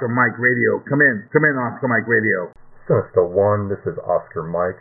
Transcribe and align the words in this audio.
Oscar 0.00 0.08
Mike 0.08 0.38
Radio. 0.38 0.80
Come 0.88 1.02
in. 1.02 1.28
Come 1.30 1.44
in, 1.44 1.56
Oscar 1.60 1.86
Mike 1.88 2.08
Radio. 2.08 2.50
Sinister 2.88 3.22
1, 3.22 3.68
this 3.68 3.84
is 3.84 3.98
Oscar 3.98 4.42
Mike. 4.42 4.80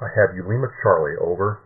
I 0.00 0.08
have 0.16 0.34
you 0.34 0.42
Lima 0.48 0.68
Charlie, 0.82 1.16
over. 1.20 1.60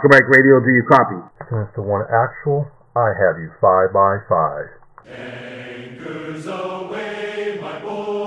Oscar 0.00 0.16
Mike 0.16 0.28
Radio, 0.30 0.60
do 0.60 0.72
you 0.72 0.82
copy? 0.88 1.20
Sinister 1.50 1.82
1 1.82 2.06
Actual, 2.08 2.70
I 2.96 3.12
have 3.20 3.36
you 3.36 3.52
5 3.60 3.92
by 3.92 4.16
5 4.30 4.66
Anchors 5.12 6.46
away, 6.46 7.58
my 7.60 7.78
boys, 7.80 8.19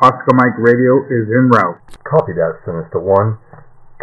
Oscar 0.00 0.30
Mike 0.38 0.54
Radio 0.58 1.02
is 1.10 1.26
en 1.26 1.50
route. 1.50 1.80
Copy 2.06 2.30
that, 2.30 2.62
Sinister 2.64 3.02
1. 3.02 3.34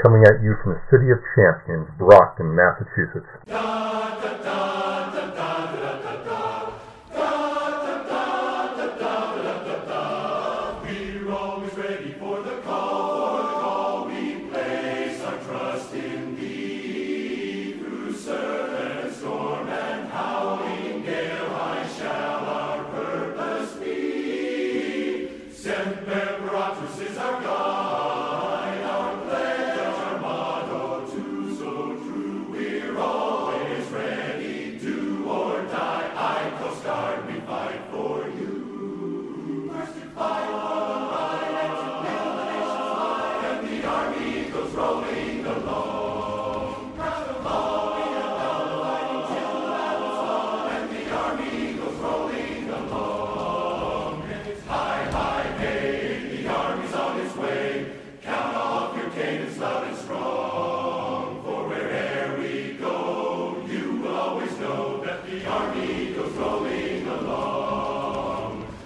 Coming 0.04 0.28
at 0.28 0.44
you 0.44 0.52
from 0.60 0.76
the 0.76 0.82
City 0.92 1.08
of 1.08 1.24
Champions, 1.40 1.88
Brockton, 1.98 2.52
Massachusetts. 2.52 3.32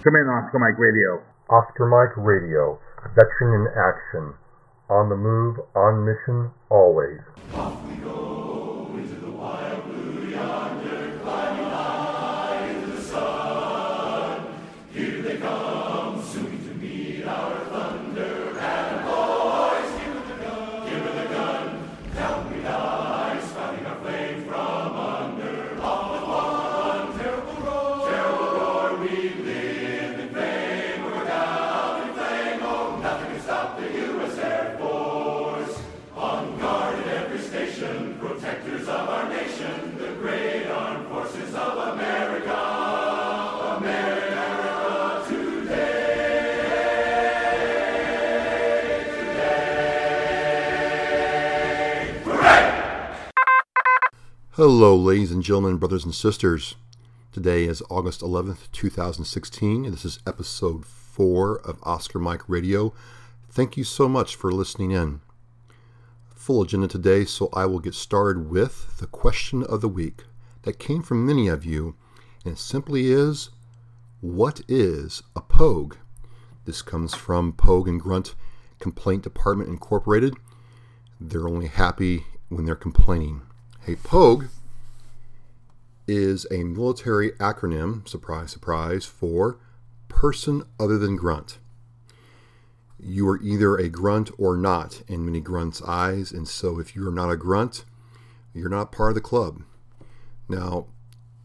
Come 0.01 0.15
in, 0.15 0.27
Oscar 0.29 0.59
Mike 0.59 0.79
Radio. 0.79 1.21
Oscar 1.49 1.85
Mike 1.85 2.15
Radio, 2.15 2.79
veteran 3.15 3.61
in 3.61 3.67
action. 3.75 4.33
On 4.89 5.09
the 5.09 5.15
move, 5.17 5.59
on 5.75 6.05
mission, 6.05 6.51
always. 6.69 7.19
Hello, 54.59 54.93
ladies 54.93 55.31
and 55.31 55.41
gentlemen, 55.41 55.77
brothers 55.77 56.03
and 56.03 56.13
sisters. 56.13 56.75
Today 57.31 57.63
is 57.63 57.81
August 57.89 58.19
11th, 58.19 58.69
2016, 58.73 59.85
and 59.85 59.93
this 59.93 60.03
is 60.03 60.19
episode 60.27 60.85
4 60.85 61.59
of 61.59 61.79
Oscar 61.83 62.19
Mike 62.19 62.41
Radio. 62.49 62.93
Thank 63.49 63.77
you 63.77 63.85
so 63.85 64.09
much 64.09 64.35
for 64.35 64.51
listening 64.51 64.91
in. 64.91 65.21
Full 66.35 66.63
agenda 66.63 66.89
today, 66.89 67.23
so 67.23 67.47
I 67.53 67.67
will 67.67 67.79
get 67.79 67.93
started 67.93 68.49
with 68.49 68.97
the 68.97 69.07
question 69.07 69.63
of 69.63 69.79
the 69.79 69.87
week 69.87 70.25
that 70.63 70.77
came 70.77 71.03
from 71.03 71.25
many 71.25 71.47
of 71.47 71.63
you, 71.63 71.95
and 72.43 72.55
it 72.55 72.59
simply 72.59 73.13
is 73.13 73.51
What 74.19 74.59
is 74.67 75.23
a 75.37 75.41
Pogue? 75.41 75.95
This 76.65 76.81
comes 76.81 77.15
from 77.15 77.53
Pogue 77.53 77.87
and 77.87 78.01
Grunt 78.01 78.35
Complaint 78.79 79.23
Department 79.23 79.69
Incorporated. 79.69 80.33
They're 81.17 81.47
only 81.47 81.67
happy 81.67 82.25
when 82.49 82.65
they're 82.65 82.75
complaining. 82.75 83.43
Hey, 83.89 83.95
Pogue 83.95 84.45
is 86.07 86.45
a 86.51 86.63
military 86.63 87.31
acronym, 87.39 88.07
surprise, 88.07 88.51
surprise, 88.51 89.03
for 89.05 89.57
person 90.07 90.61
other 90.79 90.99
than 90.99 91.15
grunt. 91.15 91.57
You 92.99 93.27
are 93.29 93.41
either 93.41 93.77
a 93.77 93.89
grunt 93.89 94.29
or 94.37 94.57
not 94.57 95.01
in 95.07 95.25
many 95.25 95.41
grunts' 95.41 95.81
eyes, 95.81 96.31
and 96.31 96.47
so 96.47 96.77
if 96.77 96.95
you 96.95 97.07
are 97.07 97.11
not 97.11 97.31
a 97.31 97.35
grunt, 97.35 97.83
you're 98.53 98.69
not 98.69 98.91
part 98.91 99.09
of 99.09 99.15
the 99.15 99.21
club. 99.21 99.63
Now, 100.47 100.85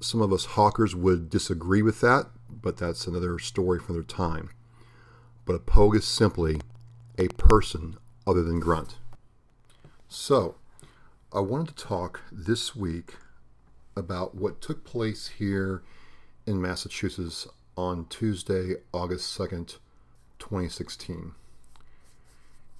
some 0.00 0.20
of 0.20 0.30
us 0.30 0.44
hawkers 0.44 0.94
would 0.94 1.30
disagree 1.30 1.80
with 1.80 2.02
that, 2.02 2.26
but 2.50 2.76
that's 2.76 3.06
another 3.06 3.38
story 3.38 3.78
for 3.78 3.94
another 3.94 4.06
time. 4.06 4.50
But 5.46 5.54
a 5.54 5.60
pogue 5.60 5.96
is 5.96 6.04
simply 6.04 6.60
a 7.16 7.28
person 7.28 7.96
other 8.26 8.42
than 8.42 8.60
grunt. 8.60 8.96
So, 10.08 10.56
I 11.34 11.40
wanted 11.40 11.76
to 11.76 11.84
talk 11.84 12.20
this 12.30 12.76
week 12.76 13.16
about 13.96 14.36
what 14.36 14.60
took 14.60 14.84
place 14.84 15.26
here 15.26 15.82
in 16.46 16.62
Massachusetts 16.62 17.48
on 17.76 18.06
Tuesday, 18.08 18.74
August 18.92 19.36
2nd, 19.36 19.78
2016. 20.38 21.32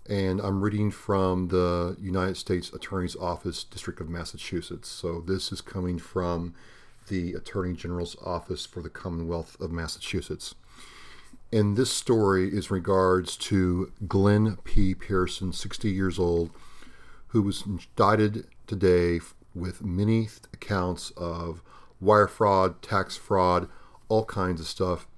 And 0.08 0.40
I'm 0.40 0.60
reading 0.62 0.92
from 0.92 1.48
the 1.48 1.96
United 2.00 2.36
States 2.36 2.72
Attorney's 2.72 3.16
Office, 3.16 3.64
District 3.64 4.00
of 4.00 4.08
Massachusetts. 4.08 4.88
So 4.88 5.20
this 5.20 5.50
is 5.50 5.60
coming 5.60 5.98
from 5.98 6.54
the 7.08 7.32
Attorney 7.32 7.74
General's 7.74 8.16
Office 8.24 8.66
for 8.66 8.82
the 8.82 8.88
Commonwealth 8.88 9.60
of 9.60 9.72
Massachusetts. 9.72 10.54
And 11.52 11.76
this 11.76 11.90
story 11.90 12.56
is 12.56 12.70
regards 12.70 13.36
to 13.36 13.90
Glenn 14.06 14.58
P. 14.62 14.94
Pearson, 14.94 15.52
60 15.52 15.90
years 15.90 16.20
old, 16.20 16.50
who 17.34 17.42
was 17.42 17.66
indicted 17.66 18.46
today 18.68 19.18
with 19.56 19.84
many 19.84 20.28
accounts 20.52 21.10
of 21.16 21.62
wire 22.00 22.28
fraud, 22.28 22.80
tax 22.80 23.16
fraud, 23.16 23.68
all 24.08 24.24
kinds 24.24 24.60
of 24.60 24.68
stuff 24.68 25.08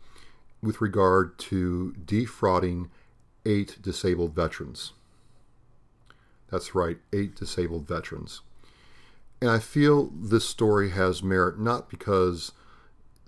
with 0.63 0.81
regard 0.81 1.39
to 1.39 1.93
defrauding 2.07 2.91
eight 3.45 3.77
disabled 3.83 4.35
veterans. 4.35 4.95
That's 6.51 6.75
right, 6.75 6.97
eight 7.13 7.37
disabled 7.37 7.87
veterans. 7.87 8.41
And 9.43 9.51
I 9.51 9.59
feel 9.59 10.07
this 10.07 10.49
story 10.49 10.93
has 10.93 11.23
merit 11.23 11.61
not 11.61 11.91
because 11.91 12.53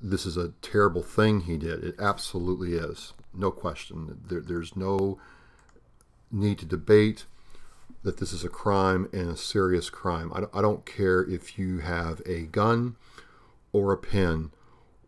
this 0.02 0.25
is 0.25 0.38
a 0.38 0.55
terrible 0.62 1.02
thing 1.02 1.40
he 1.40 1.58
did. 1.58 1.85
It 1.85 1.96
absolutely 1.99 2.73
is. 2.73 3.12
No 3.35 3.50
question. 3.50 4.19
There, 4.29 4.40
there's 4.40 4.75
no 4.75 5.20
need 6.32 6.58
to 6.61 6.64
debate 6.64 7.26
that 8.02 8.18
this 8.18 8.32
is 8.32 8.44
a 8.44 8.48
crime 8.48 9.08
and 9.12 9.28
a 9.28 9.36
serious 9.36 9.90
crime. 9.90 10.32
I, 10.52 10.62
don't 10.62 10.86
care 10.86 11.22
if 11.24 11.58
you 11.58 11.78
have 11.78 12.22
a 12.26 12.42
gun 12.42 12.96
or 13.72 13.92
a 13.92 13.98
pen. 13.98 14.50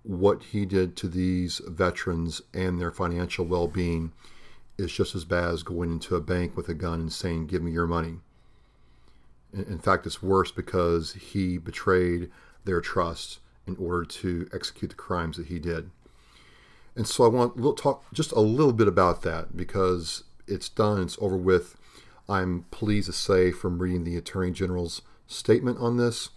What 0.02 0.42
he 0.44 0.66
did 0.66 0.96
to 0.96 1.08
these 1.08 1.60
veterans 1.66 2.42
and 2.52 2.80
their 2.80 2.90
financial 2.90 3.44
well 3.44 3.68
being 3.68 4.12
is 4.76 4.92
just 4.92 5.14
as 5.14 5.24
bad 5.24 5.50
as 5.50 5.62
going 5.62 5.92
into 5.92 6.16
a 6.16 6.20
bank 6.20 6.56
with 6.56 6.68
a 6.68 6.74
gun 6.74 7.00
and 7.00 7.12
saying, 7.12 7.46
Give 7.46 7.62
me 7.62 7.70
your 7.70 7.86
money. 7.86 8.16
In 9.52 9.78
fact, 9.78 10.06
it's 10.06 10.22
worse 10.22 10.50
because 10.50 11.12
he 11.14 11.58
betrayed 11.58 12.30
their 12.64 12.80
trust 12.80 13.40
in 13.66 13.76
order 13.76 14.04
to 14.04 14.48
execute 14.52 14.90
the 14.90 14.96
crimes 14.96 15.36
that 15.36 15.46
he 15.46 15.58
did. 15.58 15.90
And 16.96 17.06
so 17.06 17.24
I 17.24 17.28
want 17.28 17.56
to 17.56 17.74
talk 17.74 18.04
just 18.12 18.32
a 18.32 18.40
little 18.40 18.72
bit 18.72 18.88
about 18.88 19.22
that 19.22 19.56
because 19.56 20.24
it's 20.46 20.68
done, 20.68 21.00
it's 21.02 21.18
over 21.20 21.36
with. 21.36 21.76
I'm 22.30 22.64
pleased 22.70 23.06
to 23.06 23.12
say 23.12 23.50
from 23.50 23.80
reading 23.80 24.04
the 24.04 24.16
Attorney 24.16 24.52
General's 24.52 25.02
statement 25.26 25.78
on 25.80 25.96
this 25.96 26.30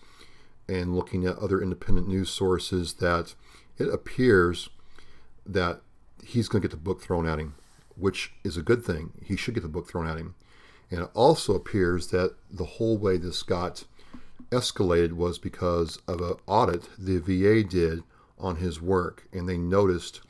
and 0.68 0.96
looking 0.96 1.24
at 1.26 1.38
other 1.38 1.62
independent 1.62 2.08
news 2.08 2.32
sources 2.32 2.94
that 2.94 3.36
it 3.78 3.90
appears 3.90 4.70
that 5.46 5.82
he's 6.26 6.48
going 6.48 6.64
to 6.64 6.68
get 6.68 6.76
the 6.76 6.82
book 6.82 7.02
thrown 7.02 7.28
at 7.28 7.38
him, 7.38 7.54
which 7.96 8.34
is 8.44 8.58
a 8.58 8.64
good 8.64 8.84
thing. 8.84 9.12
He 9.24 9.36
should 9.36 9.54
get 9.54 9.62
the 9.62 9.70
book 9.70 9.88
thrown 9.88 10.08
at 10.08 10.18
him. 10.18 10.34
And 10.90 11.02
it 11.02 11.10
also 11.14 11.54
appears 11.54 12.08
that 12.08 12.34
the 12.50 12.66
whole 12.66 12.98
way 12.98 13.18
this 13.18 13.44
got 13.44 13.84
escalated 14.50 15.14
was 15.14 15.38
because 15.38 16.00
of 16.08 16.22
an 16.22 16.38
audit 16.48 16.90
the 16.98 17.20
VA 17.20 17.64
did 17.64 18.04
on 18.40 18.56
his 18.56 18.82
work, 18.82 19.28
and 19.32 19.48
they 19.48 19.58
noticed 19.58 20.22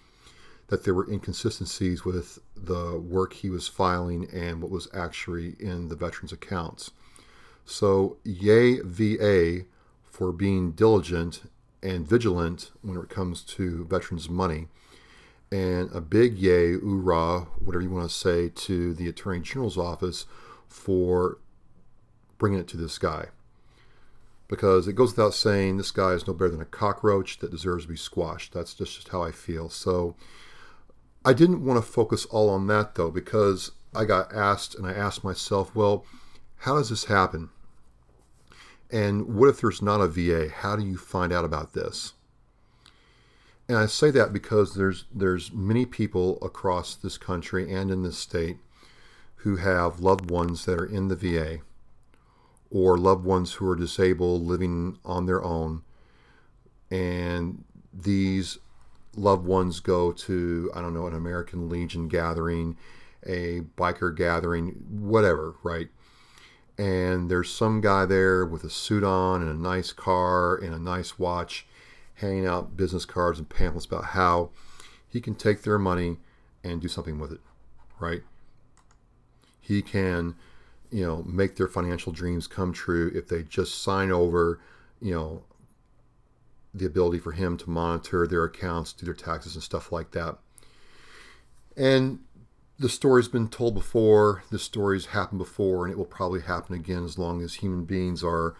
that 0.68 0.83
there 0.83 0.94
were 0.94 1.10
inconsistencies 1.10 2.06
with 2.06 2.39
the 2.56 3.00
work 3.00 3.33
he 3.33 3.50
was 3.50 3.68
filing 3.68 4.27
and 4.31 4.62
what 4.62 4.71
was 4.71 4.88
actually 4.94 5.56
in 5.60 5.89
the 5.89 5.95
veterans' 5.95 6.31
accounts. 6.31 6.92
So, 7.65 8.18
yay, 8.24 8.80
VA, 8.80 9.65
for 10.04 10.31
being 10.31 10.71
diligent 10.71 11.50
and 11.81 12.07
vigilant 12.07 12.71
when 12.81 12.98
it 12.98 13.10
comes 13.10 13.42
to 13.42 13.86
veterans' 13.86 14.30
money. 14.30 14.68
And 15.51 15.94
a 15.94 16.01
big 16.01 16.38
yay, 16.38 16.74
hoorah, 16.74 17.42
whatever 17.60 17.83
you 17.83 17.92
want 17.92 18.10
to 18.10 18.15
say, 18.15 18.50
to 18.50 18.94
the 18.94 19.07
Attorney 19.07 19.42
General's 19.42 19.77
office 19.77 20.25
for 20.68 21.38
bringing 22.38 22.60
it 22.60 22.68
to 22.69 22.77
this 22.77 22.98
guy. 22.98 23.27
Because 24.48 24.88
it 24.88 24.94
goes 24.94 25.12
without 25.12 25.33
saying, 25.33 25.77
this 25.77 25.92
guy 25.92 26.12
is 26.12 26.27
no 26.27 26.33
better 26.33 26.50
than 26.50 26.62
a 26.62 26.65
cockroach 26.65 27.39
that 27.39 27.51
deserves 27.51 27.86
to 27.86 27.89
be 27.89 27.95
squashed. 27.95 28.54
That's 28.54 28.74
just 28.74 29.07
how 29.10 29.21
I 29.21 29.31
feel. 29.31 29.69
So 29.69 30.15
I 31.25 31.33
didn't 31.33 31.63
want 31.63 31.83
to 31.83 31.89
focus 31.89 32.25
all 32.25 32.49
on 32.49 32.67
that, 32.67 32.95
though, 32.95 33.11
because 33.11 33.71
I 33.95 34.05
got 34.05 34.33
asked, 34.33 34.75
and 34.75 34.85
I 34.85 34.93
asked 34.93 35.23
myself, 35.23 35.75
well, 35.75 36.05
how 36.57 36.75
does 36.75 36.89
this 36.89 37.05
happen? 37.05 37.49
And 38.91 39.35
what 39.35 39.49
if 39.49 39.61
there's 39.61 39.81
not 39.81 40.01
a 40.01 40.07
VA? 40.07 40.49
How 40.49 40.75
do 40.75 40.83
you 40.85 40.97
find 40.97 41.33
out 41.33 41.45
about 41.45 41.73
this? 41.73 42.13
And 43.67 43.77
I 43.77 43.85
say 43.85 44.11
that 44.11 44.33
because 44.33 44.75
there's 44.75 45.05
there's 45.13 45.51
many 45.51 45.85
people 45.85 46.37
across 46.41 46.95
this 46.95 47.17
country 47.17 47.73
and 47.73 47.89
in 47.89 48.03
this 48.03 48.17
state 48.17 48.57
who 49.37 49.55
have 49.55 49.99
loved 49.99 50.29
ones 50.29 50.65
that 50.65 50.79
are 50.79 50.85
in 50.85 51.07
the 51.07 51.15
VA 51.15 51.59
or 52.69 52.97
loved 52.97 53.23
ones 53.23 53.53
who 53.53 53.69
are 53.69 53.75
disabled 53.75 54.43
living 54.43 54.97
on 55.05 55.25
their 55.25 55.43
own 55.43 55.81
and 56.91 57.63
these 57.93 58.57
loved 59.15 59.45
ones 59.45 59.80
go 59.80 60.12
to 60.12 60.71
I 60.74 60.81
don't 60.81 60.94
know 60.94 61.07
an 61.07 61.13
American 61.13 61.69
Legion 61.69 62.07
gathering, 62.07 62.77
a 63.25 63.62
biker 63.77 64.15
gathering, 64.15 64.69
whatever, 64.89 65.56
right? 65.63 65.89
And 66.77 67.30
there's 67.30 67.51
some 67.54 67.81
guy 67.81 68.06
there 68.06 68.45
with 68.45 68.63
a 68.63 68.69
suit 68.69 69.04
on 69.04 69.42
and 69.42 69.51
a 69.51 69.62
nice 69.62 69.92
car 69.92 70.56
and 70.56 70.74
a 70.74 70.80
nice 70.80 71.19
watch 71.19 71.68
handing 72.15 72.48
out 72.48 72.75
business 72.75 73.06
cards 73.06 73.39
and 73.39 73.48
pamphlets 73.50 73.86
about 73.86 74.06
how 74.06 74.50
he 75.07 75.21
can 75.21 75.36
take 75.36 75.62
their 75.62 75.77
money 75.77 76.18
and 76.63 76.81
do 76.81 76.88
something 76.88 77.19
with 77.19 77.31
it, 77.31 77.42
right? 78.00 78.24
He 79.62 79.81
can, 79.81 80.36
you 80.92 81.06
know, 81.06 81.24
make 81.24 81.56
their 81.56 81.68
financial 81.68 82.12
dreams 82.12 82.48
come 82.48 82.74
true 82.74 83.12
if 83.13 83.27
they 83.27 83.44
just 83.44 83.81
sign 83.83 84.12
over, 84.12 84.60
you 85.00 85.13
know, 85.13 85.44
the 86.73 86.85
ability 86.85 87.19
for 87.19 87.31
him 87.33 87.57
to 87.57 87.69
monitor 87.69 88.27
their 88.27 88.43
accounts, 88.43 88.93
do 88.93 89.05
their 89.05 89.13
taxes 89.13 89.55
and 89.55 89.63
stuff 89.63 89.91
like 89.91 90.11
that. 90.11 90.37
And 91.77 92.19
the 92.79 92.89
story's 92.89 93.27
been 93.27 93.47
told 93.47 93.75
before, 93.75 94.43
this 94.51 94.63
story's 94.63 95.07
happened 95.07 95.39
before, 95.39 95.85
and 95.85 95.93
it 95.93 95.97
will 95.97 96.05
probably 96.05 96.41
happen 96.41 96.75
again 96.75 97.05
as 97.05 97.17
long 97.17 97.41
as 97.41 97.55
human 97.55 97.85
beings 97.85 98.23
are 98.23 98.55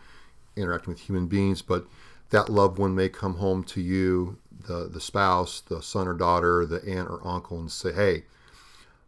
interacting 0.56 0.94
with 0.94 1.02
human 1.02 1.28
beings. 1.28 1.62
But 1.62 1.88
that 2.30 2.50
loved 2.50 2.78
one 2.78 2.96
may 2.96 3.10
come 3.10 3.36
home 3.36 3.64
to 3.66 3.82
you, 3.82 4.38
the, 4.68 4.88
the 4.88 5.02
spouse, 5.02 5.62
the 5.62 5.82
son 5.82 6.08
or 6.08 6.14
daughter, 6.14 6.66
the 6.66 6.84
aunt 6.88 7.10
or 7.10 7.26
uncle, 7.28 7.60
and 7.60 7.72
say, 7.72 7.92
Hey, 7.92 8.24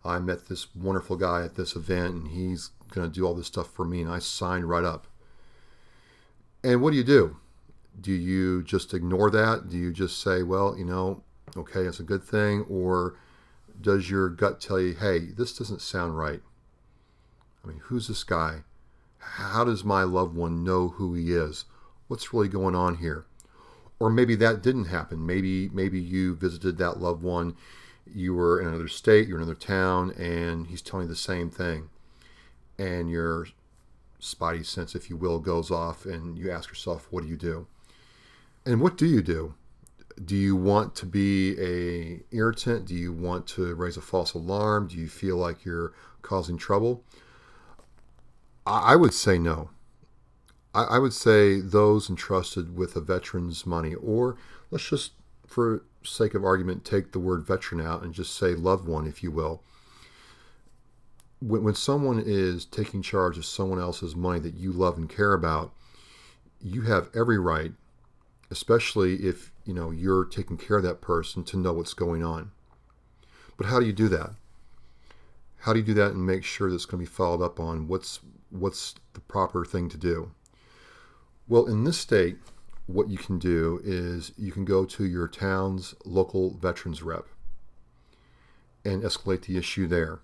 I 0.04 0.20
met 0.20 0.48
this 0.48 0.74
wonderful 0.76 1.16
guy 1.16 1.44
at 1.44 1.56
this 1.56 1.76
event, 1.76 2.16
and 2.16 2.28
he's 2.30 2.72
going 2.92 3.10
to 3.10 3.14
do 3.14 3.26
all 3.26 3.34
this 3.34 3.48
stuff 3.48 3.72
for 3.72 3.86
me, 3.86 4.02
and 4.02 4.12
I 4.12 4.20
signed 4.20 4.70
right 4.70 4.84
up. 4.84 5.08
And 6.64 6.82
what 6.82 6.92
do 6.92 6.98
you 6.98 7.04
do? 7.04 7.38
Do 8.00 8.12
you 8.12 8.64
just 8.64 8.94
ignore 8.94 9.30
that? 9.32 9.70
Do 9.70 9.78
you 9.78 9.92
just 9.92 10.22
say, 10.22 10.44
well, 10.44 10.78
you 10.78 10.86
know, 10.86 11.24
okay, 11.56 11.82
it's 11.82 12.00
a 12.00 12.04
good 12.04 12.24
thing? 12.24 12.66
Or 12.70 13.16
does 13.80 14.10
your 14.10 14.30
gut 14.30 14.60
tell 14.60 14.80
you, 14.80 14.94
hey, 14.94 15.20
this 15.20 15.58
doesn't 15.58 15.82
sound 15.82 16.18
right? 16.18 16.42
I 17.64 17.68
mean, 17.68 17.82
who's 17.86 18.08
this 18.08 18.24
guy? 18.24 18.64
How 19.18 19.64
does 19.64 19.84
my 19.84 20.04
loved 20.04 20.36
one 20.36 20.64
know 20.64 20.90
who 20.90 21.14
he 21.16 21.34
is? 21.34 21.66
What's 22.08 22.34
really 22.34 22.48
going 22.48 22.76
on 22.76 22.98
here? 22.98 23.26
Or 24.00 24.10
maybe 24.10 24.36
that 24.36 24.62
didn't 24.62 24.86
happen. 24.86 25.26
Maybe 25.26 25.70
maybe 25.70 26.00
you 26.00 26.36
visited 26.36 26.78
that 26.78 27.00
loved 27.00 27.24
one, 27.24 27.56
you 28.14 28.36
were 28.36 28.62
in 28.62 28.68
another 28.68 28.88
state, 28.88 29.28
you're 29.28 29.38
in 29.38 29.44
another 29.44 29.60
town, 29.60 30.12
and 30.12 30.68
he's 30.68 30.82
telling 30.82 31.06
you 31.06 31.10
the 31.10 31.16
same 31.16 31.50
thing. 31.50 31.90
And 32.78 33.10
your 33.10 33.48
spotty 34.20 34.64
sense, 34.64 34.96
if 34.96 35.10
you 35.10 35.18
will, 35.18 35.40
goes 35.40 35.72
off 35.72 36.06
and 36.06 36.38
you 36.38 36.52
ask 36.52 36.70
yourself, 36.70 37.08
what 37.10 37.24
do 37.24 37.30
you 37.30 37.38
do? 37.38 37.68
And 38.66 38.82
what 38.82 38.98
do 38.98 39.06
you 39.06 39.22
do? 39.22 39.54
Do 40.24 40.36
you 40.36 40.56
want 40.56 40.96
to 40.96 41.06
be 41.06 41.56
a 41.60 42.24
irritant? 42.36 42.86
Do 42.86 42.96
you 42.96 43.14
want 43.14 43.48
to 43.48 43.76
raise 43.76 43.98
a 43.98 44.02
false 44.02 44.34
alarm? 44.34 44.88
Do 44.88 44.98
you 44.98 45.08
feel 45.08 45.38
like 45.38 45.66
you're 45.66 45.94
causing 46.22 46.58
trouble? 46.58 47.04
I 48.66 48.96
would 48.96 49.14
say 49.14 49.38
no. 49.38 49.70
I 50.74 50.98
would 50.98 51.14
say 51.14 51.62
those 51.62 52.10
entrusted 52.10 52.76
with 52.76 52.96
a 52.98 53.02
veteran's 53.02 53.66
money, 53.66 53.94
or 53.94 54.36
let's 54.72 54.90
just, 54.90 55.12
for 55.48 55.84
sake 56.04 56.34
of 56.34 56.44
argument, 56.44 56.84
take 56.84 57.12
the 57.12 57.20
word 57.20 57.46
veteran 57.46 57.80
out 57.80 58.04
and 58.04 58.14
just 58.14 58.36
say 58.36 58.56
loved 58.56 58.86
one, 58.86 59.08
if 59.08 59.24
you 59.24 59.32
will. 59.32 59.62
When, 61.40 61.64
when 61.64 61.76
someone 61.76 62.22
is 62.26 62.66
taking 62.66 63.02
charge 63.02 63.38
of 63.38 63.46
someone 63.46 63.80
else's 63.80 64.18
money 64.18 64.40
that 64.40 64.56
you 64.56 64.74
love 64.74 64.98
and 64.98 65.10
care 65.10 65.34
about, 65.34 65.72
you 66.60 66.82
have 66.82 67.10
every 67.16 67.40
right 67.40 67.72
especially 68.52 69.16
if 69.18 69.52
you 69.66 69.74
know 69.74 69.92
you're 69.92 70.26
taking 70.26 70.58
care 70.58 70.78
of 70.78 70.84
that 70.84 71.02
person 71.02 71.44
to 71.46 71.58
know 71.58 71.74
what's 71.74 71.94
going 71.94 72.24
on. 72.24 72.52
But 73.58 73.68
how 73.68 73.80
do 73.80 73.86
you 73.86 73.94
do 73.94 74.08
that? 74.10 74.32
How 75.60 75.74
do 75.74 75.80
you 75.80 75.86
do 75.86 75.94
that 75.96 76.12
and 76.12 76.26
make 76.26 76.44
sure 76.44 76.70
that's 76.70 76.86
going 76.86 77.04
to 77.04 77.10
be 77.10 77.16
followed 77.16 77.44
up 77.44 77.60
on? 77.60 77.88
What's 77.88 78.20
what's 78.50 78.96
the 79.14 79.20
proper 79.20 79.66
thing 79.66 79.90
to 79.90 79.98
do? 79.98 80.32
Well, 81.48 81.66
in 81.66 81.84
this 81.84 81.98
state, 81.98 82.38
what 82.88 83.10
you 83.10 83.18
can 83.18 83.40
do 83.40 83.82
is 83.84 84.32
you 84.38 84.52
can 84.52 84.66
go 84.66 84.86
to 84.86 85.06
your 85.06 85.28
town's 85.28 85.96
local 86.06 86.52
veterans 86.58 87.02
rep 87.02 87.26
and 88.84 89.04
escalate 89.04 89.44
the 89.44 89.58
issue 89.58 89.88
there. 89.88 90.20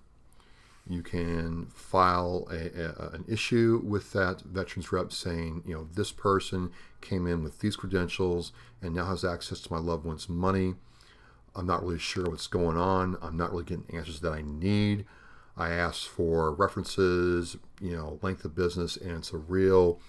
You 0.86 1.02
can 1.02 1.66
file 1.66 2.48
a, 2.50 2.56
a, 2.56 3.10
an 3.10 3.24
issue 3.28 3.80
with 3.84 4.12
that 4.12 4.40
veterans 4.42 4.90
rep 4.90 5.12
saying, 5.12 5.62
you 5.64 5.74
know, 5.74 5.88
this 5.94 6.10
person 6.10 6.72
came 7.00 7.26
in 7.26 7.44
with 7.44 7.60
these 7.60 7.76
credentials 7.76 8.52
and 8.80 8.94
now 8.94 9.06
has 9.06 9.24
access 9.24 9.60
to 9.60 9.72
my 9.72 9.78
loved 9.78 10.04
one's 10.04 10.28
money. 10.28 10.74
I'm 11.54 11.66
not 11.66 11.84
really 11.84 11.98
sure 11.98 12.24
what's 12.24 12.46
going 12.46 12.76
on. 12.76 13.16
I'm 13.22 13.36
not 13.36 13.52
really 13.52 13.64
getting 13.64 13.94
answers 13.94 14.20
that 14.20 14.32
I 14.32 14.42
need. 14.42 15.04
I 15.56 15.70
asked 15.70 16.08
for 16.08 16.52
references, 16.52 17.56
you 17.80 17.94
know, 17.94 18.18
length 18.22 18.44
of 18.44 18.54
business, 18.54 18.96
and 18.96 19.18
it's 19.18 19.32
a 19.32 19.38
real 19.38 20.00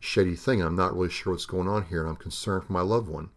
shady 0.00 0.34
thing. 0.34 0.62
I'm 0.62 0.76
not 0.76 0.96
really 0.96 1.10
sure 1.10 1.32
what's 1.32 1.46
going 1.46 1.68
on 1.68 1.84
here, 1.84 2.00
and 2.00 2.08
I'm 2.08 2.16
concerned 2.16 2.64
for 2.64 2.72
my 2.72 2.80
loved 2.80 3.08
one. 3.08 3.30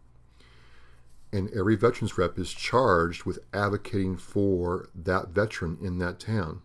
And 1.36 1.50
every 1.52 1.76
veterans 1.76 2.16
rep 2.16 2.38
is 2.38 2.54
charged 2.54 3.24
with 3.24 3.40
advocating 3.52 4.16
for 4.16 4.88
that 4.94 5.28
veteran 5.28 5.76
in 5.82 5.98
that 5.98 6.18
town. 6.18 6.62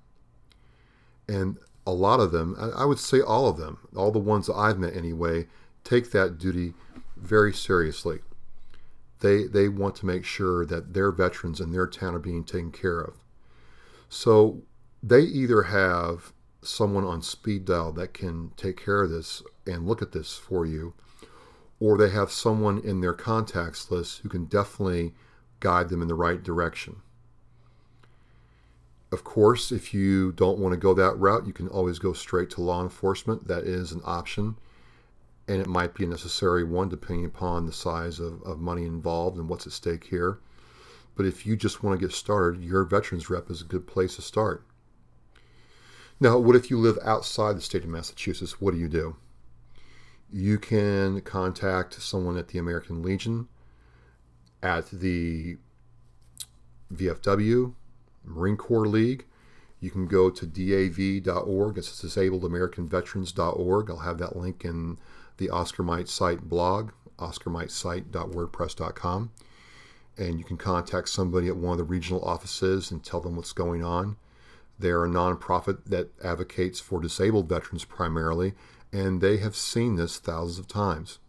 And 1.27 1.57
a 1.85 1.91
lot 1.91 2.21
of 2.21 2.31
them, 2.31 2.55
I 2.57 2.85
would 2.85 2.97
say 2.97 3.19
all 3.19 3.49
of 3.49 3.57
them, 3.57 3.79
all 3.97 4.11
the 4.11 4.19
ones 4.19 4.47
that 4.47 4.53
I've 4.53 4.79
met 4.79 4.95
anyway, 4.95 5.47
take 5.83 6.11
that 6.11 6.37
duty 6.37 6.73
very 7.17 7.51
seriously. 7.53 8.19
They, 9.19 9.43
they 9.43 9.67
want 9.67 9.97
to 9.97 10.05
make 10.05 10.23
sure 10.23 10.65
that 10.65 10.93
their 10.93 11.11
veterans 11.11 11.59
in 11.59 11.73
their 11.73 11.85
town 11.85 12.15
are 12.15 12.19
being 12.19 12.45
taken 12.45 12.71
care 12.71 13.01
of. 13.01 13.15
So 14.07 14.61
they 15.03 15.19
either 15.19 15.63
have 15.63 16.31
someone 16.61 17.03
on 17.03 17.21
speed 17.21 17.65
dial 17.65 17.91
that 17.91 18.13
can 18.13 18.51
take 18.55 18.77
care 18.77 19.03
of 19.03 19.09
this 19.09 19.43
and 19.67 19.85
look 19.85 20.01
at 20.01 20.13
this 20.13 20.37
for 20.37 20.65
you, 20.65 20.93
or 21.81 21.97
they 21.97 22.11
have 22.11 22.31
someone 22.31 22.77
in 22.77 23.01
their 23.01 23.11
contacts 23.11 23.89
list 23.89 24.19
who 24.19 24.29
can 24.29 24.45
definitely 24.45 25.13
guide 25.59 25.89
them 25.89 26.01
in 26.01 26.07
the 26.07 26.13
right 26.13 26.43
direction. 26.43 26.97
Of 29.11 29.23
course, 29.23 29.71
if 29.71 29.91
you 29.91 30.31
don't 30.31 30.59
want 30.59 30.73
to 30.73 30.77
go 30.77 30.93
that 30.93 31.17
route, 31.17 31.47
you 31.47 31.53
can 31.53 31.67
always 31.67 31.97
go 31.97 32.13
straight 32.13 32.51
to 32.51 32.61
law 32.61 32.83
enforcement. 32.83 33.47
That 33.47 33.63
is 33.63 33.91
an 33.91 34.01
option, 34.05 34.55
and 35.47 35.59
it 35.59 35.67
might 35.67 35.95
be 35.95 36.03
a 36.03 36.07
necessary 36.07 36.63
one 36.63 36.87
depending 36.87 37.25
upon 37.25 37.65
the 37.65 37.73
size 37.73 38.19
of, 38.19 38.43
of 38.43 38.59
money 38.59 38.85
involved 38.85 39.37
and 39.37 39.49
what's 39.49 39.65
at 39.65 39.73
stake 39.73 40.05
here. 40.05 40.37
But 41.15 41.25
if 41.25 41.47
you 41.47 41.57
just 41.57 41.83
want 41.83 41.99
to 41.99 42.05
get 42.05 42.13
started, 42.13 42.63
your 42.63 42.83
veterans 42.83 43.29
rep 43.29 43.49
is 43.49 43.61
a 43.61 43.65
good 43.65 43.87
place 43.87 44.15
to 44.17 44.21
start. 44.21 44.63
Now, 46.19 46.37
what 46.37 46.55
if 46.55 46.69
you 46.69 46.77
live 46.77 46.99
outside 47.03 47.57
the 47.57 47.61
state 47.61 47.83
of 47.83 47.89
Massachusetts? 47.89 48.61
What 48.61 48.75
do 48.75 48.79
you 48.79 48.87
do? 48.87 49.15
You 50.31 50.59
can 50.59 51.21
contact 51.21 52.01
someone 52.01 52.37
at 52.37 52.49
the 52.49 52.57
American 52.57 53.01
Legion, 53.01 53.47
at 54.63 54.89
the 54.91 55.57
VFW, 56.93 57.73
Marine 58.23 58.57
Corps 58.57 58.87
League. 58.87 59.25
You 59.79 59.89
can 59.89 60.05
go 60.07 60.29
to 60.29 60.45
DAV.org, 60.45 61.77
it's 61.77 62.01
disabledamericanveterans.org. 62.01 63.89
I'll 63.89 63.97
have 63.97 64.19
that 64.19 64.35
link 64.35 64.63
in 64.63 64.99
the 65.37 65.49
Oscar 65.49 65.81
Mike 65.83 66.07
site 66.07 66.47
blog, 66.47 66.91
oscarmikesite.wordpress.com. 67.17 69.31
And 70.17 70.37
you 70.37 70.45
can 70.45 70.57
contact 70.57 71.09
somebody 71.09 71.47
at 71.47 71.57
one 71.57 71.71
of 71.73 71.79
the 71.79 71.83
regional 71.83 72.23
offices 72.23 72.91
and 72.91 73.03
tell 73.03 73.21
them 73.21 73.35
what's 73.35 73.53
going 73.53 73.83
on. 73.83 74.17
They're 74.77 75.05
a 75.05 75.09
nonprofit 75.09 75.85
that 75.85 76.11
advocates 76.23 76.79
for 76.79 77.01
disabled 77.01 77.49
veterans 77.49 77.85
primarily, 77.85 78.53
and 78.91 79.21
they 79.21 79.37
have 79.37 79.55
seen 79.55 79.95
this 79.95 80.17
thousands 80.17 80.59
of 80.59 80.67
times. 80.67 81.19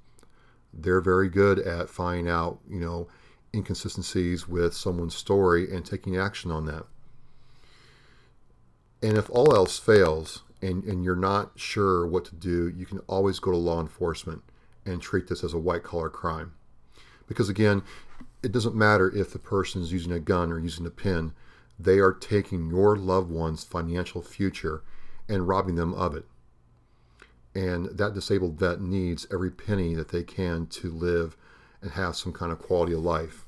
They're 0.72 1.00
very 1.00 1.28
good 1.28 1.58
at 1.58 1.90
finding 1.90 2.28
out, 2.28 2.58
you 2.68 2.80
know, 2.80 3.08
inconsistencies 3.54 4.48
with 4.48 4.74
someone's 4.74 5.14
story 5.14 5.72
and 5.72 5.84
taking 5.84 6.16
action 6.16 6.50
on 6.50 6.66
that. 6.66 6.84
And 9.02 9.16
if 9.16 9.28
all 9.30 9.54
else 9.54 9.78
fails 9.78 10.42
and, 10.62 10.84
and 10.84 11.04
you're 11.04 11.16
not 11.16 11.52
sure 11.56 12.06
what 12.06 12.24
to 12.26 12.34
do, 12.34 12.68
you 12.68 12.86
can 12.86 13.00
always 13.00 13.38
go 13.38 13.50
to 13.50 13.56
law 13.56 13.80
enforcement 13.80 14.42
and 14.86 15.02
treat 15.02 15.28
this 15.28 15.44
as 15.44 15.52
a 15.52 15.58
white 15.58 15.82
collar 15.82 16.08
crime. 16.08 16.54
Because 17.26 17.48
again, 17.48 17.82
it 18.42 18.52
doesn't 18.52 18.74
matter 18.74 19.14
if 19.14 19.32
the 19.32 19.38
person 19.38 19.82
is 19.82 19.92
using 19.92 20.12
a 20.12 20.20
gun 20.20 20.50
or 20.50 20.58
using 20.58 20.86
a 20.86 20.90
pin 20.90 21.32
they 21.78 21.98
are 21.98 22.12
taking 22.12 22.70
your 22.70 22.96
loved 22.96 23.30
one's 23.30 23.64
financial 23.64 24.22
future 24.22 24.82
and 25.28 25.48
robbing 25.48 25.74
them 25.74 25.94
of 25.94 26.14
it. 26.14 26.26
And 27.54 27.86
that 27.86 28.14
disabled 28.14 28.58
vet 28.58 28.80
needs 28.80 29.26
every 29.30 29.50
penny 29.50 29.94
that 29.94 30.08
they 30.08 30.22
can 30.22 30.66
to 30.68 30.90
live 30.90 31.36
and 31.82 31.92
have 31.92 32.16
some 32.16 32.32
kind 32.32 32.50
of 32.50 32.58
quality 32.58 32.94
of 32.94 33.00
life. 33.00 33.44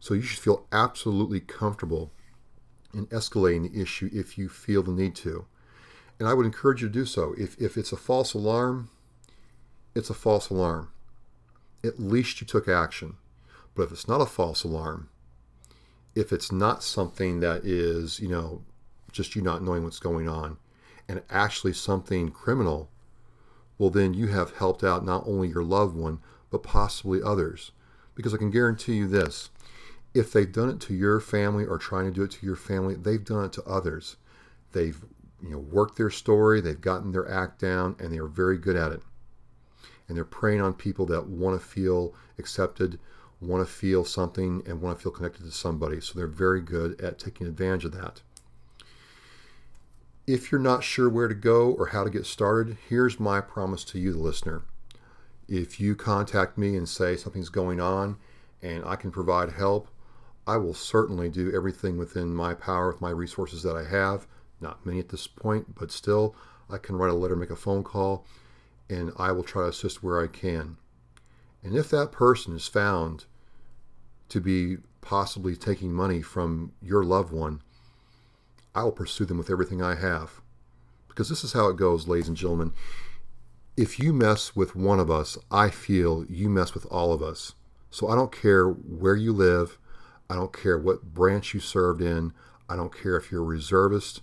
So 0.00 0.14
you 0.14 0.22
should 0.22 0.40
feel 0.40 0.66
absolutely 0.72 1.38
comfortable 1.38 2.12
in 2.92 3.06
escalating 3.06 3.70
the 3.70 3.80
issue 3.80 4.10
if 4.12 4.36
you 4.36 4.48
feel 4.48 4.82
the 4.82 4.90
need 4.90 5.14
to. 5.16 5.46
And 6.18 6.28
I 6.28 6.34
would 6.34 6.46
encourage 6.46 6.82
you 6.82 6.88
to 6.88 6.92
do 6.92 7.04
so. 7.04 7.34
If, 7.38 7.56
if 7.60 7.76
it's 7.76 7.92
a 7.92 7.96
false 7.96 8.34
alarm, 8.34 8.90
it's 9.94 10.10
a 10.10 10.14
false 10.14 10.50
alarm. 10.50 10.90
At 11.84 12.00
least 12.00 12.40
you 12.40 12.46
took 12.46 12.68
action. 12.68 13.16
But 13.74 13.84
if 13.84 13.92
it's 13.92 14.08
not 14.08 14.20
a 14.20 14.26
false 14.26 14.64
alarm, 14.64 15.08
if 16.14 16.32
it's 16.32 16.52
not 16.52 16.82
something 16.82 17.40
that 17.40 17.64
is, 17.64 18.20
you 18.20 18.28
know, 18.28 18.62
just 19.10 19.34
you 19.34 19.42
not 19.42 19.62
knowing 19.62 19.84
what's 19.84 19.98
going 19.98 20.28
on 20.28 20.58
and 21.08 21.22
actually 21.30 21.72
something 21.72 22.30
criminal, 22.30 22.90
well, 23.78 23.90
then 23.90 24.14
you 24.14 24.28
have 24.28 24.56
helped 24.56 24.84
out 24.84 25.04
not 25.04 25.24
only 25.26 25.48
your 25.48 25.64
loved 25.64 25.96
one, 25.96 26.20
but 26.50 26.62
possibly 26.62 27.22
others. 27.22 27.72
Because 28.14 28.34
I 28.34 28.36
can 28.36 28.50
guarantee 28.50 28.94
you 28.94 29.08
this 29.08 29.50
if 30.14 30.32
they've 30.32 30.52
done 30.52 30.68
it 30.68 30.80
to 30.80 30.94
your 30.94 31.20
family 31.20 31.64
or 31.64 31.78
trying 31.78 32.04
to 32.04 32.10
do 32.10 32.22
it 32.22 32.30
to 32.32 32.46
your 32.46 32.56
family, 32.56 32.94
they've 32.94 33.24
done 33.24 33.46
it 33.46 33.52
to 33.54 33.64
others. 33.64 34.16
They've 34.72 35.00
you 35.42 35.50
know 35.50 35.58
worked 35.58 35.96
their 35.96 36.10
story, 36.10 36.60
they've 36.60 36.80
gotten 36.80 37.12
their 37.12 37.28
act 37.28 37.60
down, 37.60 37.96
and 37.98 38.12
they 38.12 38.18
are 38.18 38.26
very 38.26 38.58
good 38.58 38.76
at 38.76 38.92
it. 38.92 39.02
And 40.08 40.16
they're 40.16 40.24
preying 40.24 40.60
on 40.60 40.74
people 40.74 41.06
that 41.06 41.26
want 41.26 41.58
to 41.58 41.66
feel 41.66 42.14
accepted, 42.38 42.98
want 43.40 43.66
to 43.66 43.72
feel 43.72 44.04
something 44.04 44.62
and 44.66 44.82
want 44.82 44.98
to 44.98 45.02
feel 45.02 45.12
connected 45.12 45.44
to 45.44 45.50
somebody. 45.50 46.00
So 46.00 46.12
they're 46.14 46.26
very 46.26 46.60
good 46.60 47.00
at 47.00 47.18
taking 47.18 47.46
advantage 47.46 47.84
of 47.86 47.92
that. 47.92 48.20
If 50.26 50.52
you're 50.52 50.60
not 50.60 50.84
sure 50.84 51.08
where 51.08 51.26
to 51.26 51.34
go 51.34 51.72
or 51.72 51.86
how 51.86 52.04
to 52.04 52.10
get 52.10 52.26
started, 52.26 52.76
here's 52.88 53.18
my 53.18 53.40
promise 53.40 53.82
to 53.86 53.98
you, 53.98 54.12
the 54.12 54.18
listener. 54.18 54.62
If 55.48 55.80
you 55.80 55.96
contact 55.96 56.56
me 56.56 56.76
and 56.76 56.88
say 56.88 57.16
something's 57.16 57.48
going 57.48 57.80
on 57.80 58.18
and 58.62 58.84
I 58.84 58.94
can 58.94 59.10
provide 59.10 59.50
help, 59.50 59.88
I 60.46 60.58
will 60.58 60.74
certainly 60.74 61.28
do 61.28 61.52
everything 61.52 61.98
within 61.98 62.36
my 62.36 62.54
power 62.54 62.86
with 62.86 63.00
my 63.00 63.10
resources 63.10 63.64
that 63.64 63.74
I 63.74 63.82
have. 63.82 64.28
Not 64.60 64.86
many 64.86 65.00
at 65.00 65.08
this 65.08 65.26
point, 65.26 65.74
but 65.74 65.90
still, 65.90 66.36
I 66.70 66.78
can 66.78 66.96
write 66.96 67.10
a 67.10 67.14
letter, 67.14 67.34
make 67.34 67.50
a 67.50 67.56
phone 67.56 67.82
call, 67.82 68.24
and 68.88 69.10
I 69.18 69.32
will 69.32 69.42
try 69.42 69.62
to 69.62 69.70
assist 69.70 70.04
where 70.04 70.22
I 70.22 70.28
can. 70.28 70.76
And 71.64 71.76
if 71.76 71.90
that 71.90 72.12
person 72.12 72.54
is 72.54 72.68
found 72.68 73.24
to 74.28 74.40
be 74.40 74.76
possibly 75.00 75.56
taking 75.56 75.92
money 75.92 76.22
from 76.22 76.72
your 76.80 77.02
loved 77.02 77.32
one, 77.32 77.60
I 78.74 78.84
will 78.84 78.92
pursue 78.92 79.24
them 79.24 79.38
with 79.38 79.50
everything 79.50 79.82
I 79.82 79.94
have. 79.96 80.40
Because 81.08 81.28
this 81.28 81.44
is 81.44 81.52
how 81.52 81.68
it 81.68 81.76
goes, 81.76 82.08
ladies 82.08 82.28
and 82.28 82.36
gentlemen. 82.36 82.72
If 83.76 83.98
you 83.98 84.12
mess 84.12 84.56
with 84.56 84.76
one 84.76 85.00
of 85.00 85.10
us, 85.10 85.38
I 85.50 85.70
feel 85.70 86.24
you 86.28 86.48
mess 86.48 86.74
with 86.74 86.86
all 86.90 87.12
of 87.12 87.22
us. 87.22 87.54
So 87.90 88.08
I 88.08 88.14
don't 88.14 88.32
care 88.32 88.68
where 88.68 89.16
you 89.16 89.32
live. 89.32 89.78
I 90.30 90.34
don't 90.34 90.52
care 90.52 90.78
what 90.78 91.14
branch 91.14 91.52
you 91.52 91.60
served 91.60 92.00
in. 92.00 92.32
I 92.68 92.76
don't 92.76 92.96
care 92.96 93.16
if 93.16 93.30
you're 93.30 93.42
a 93.42 93.46
reservist. 93.46 94.22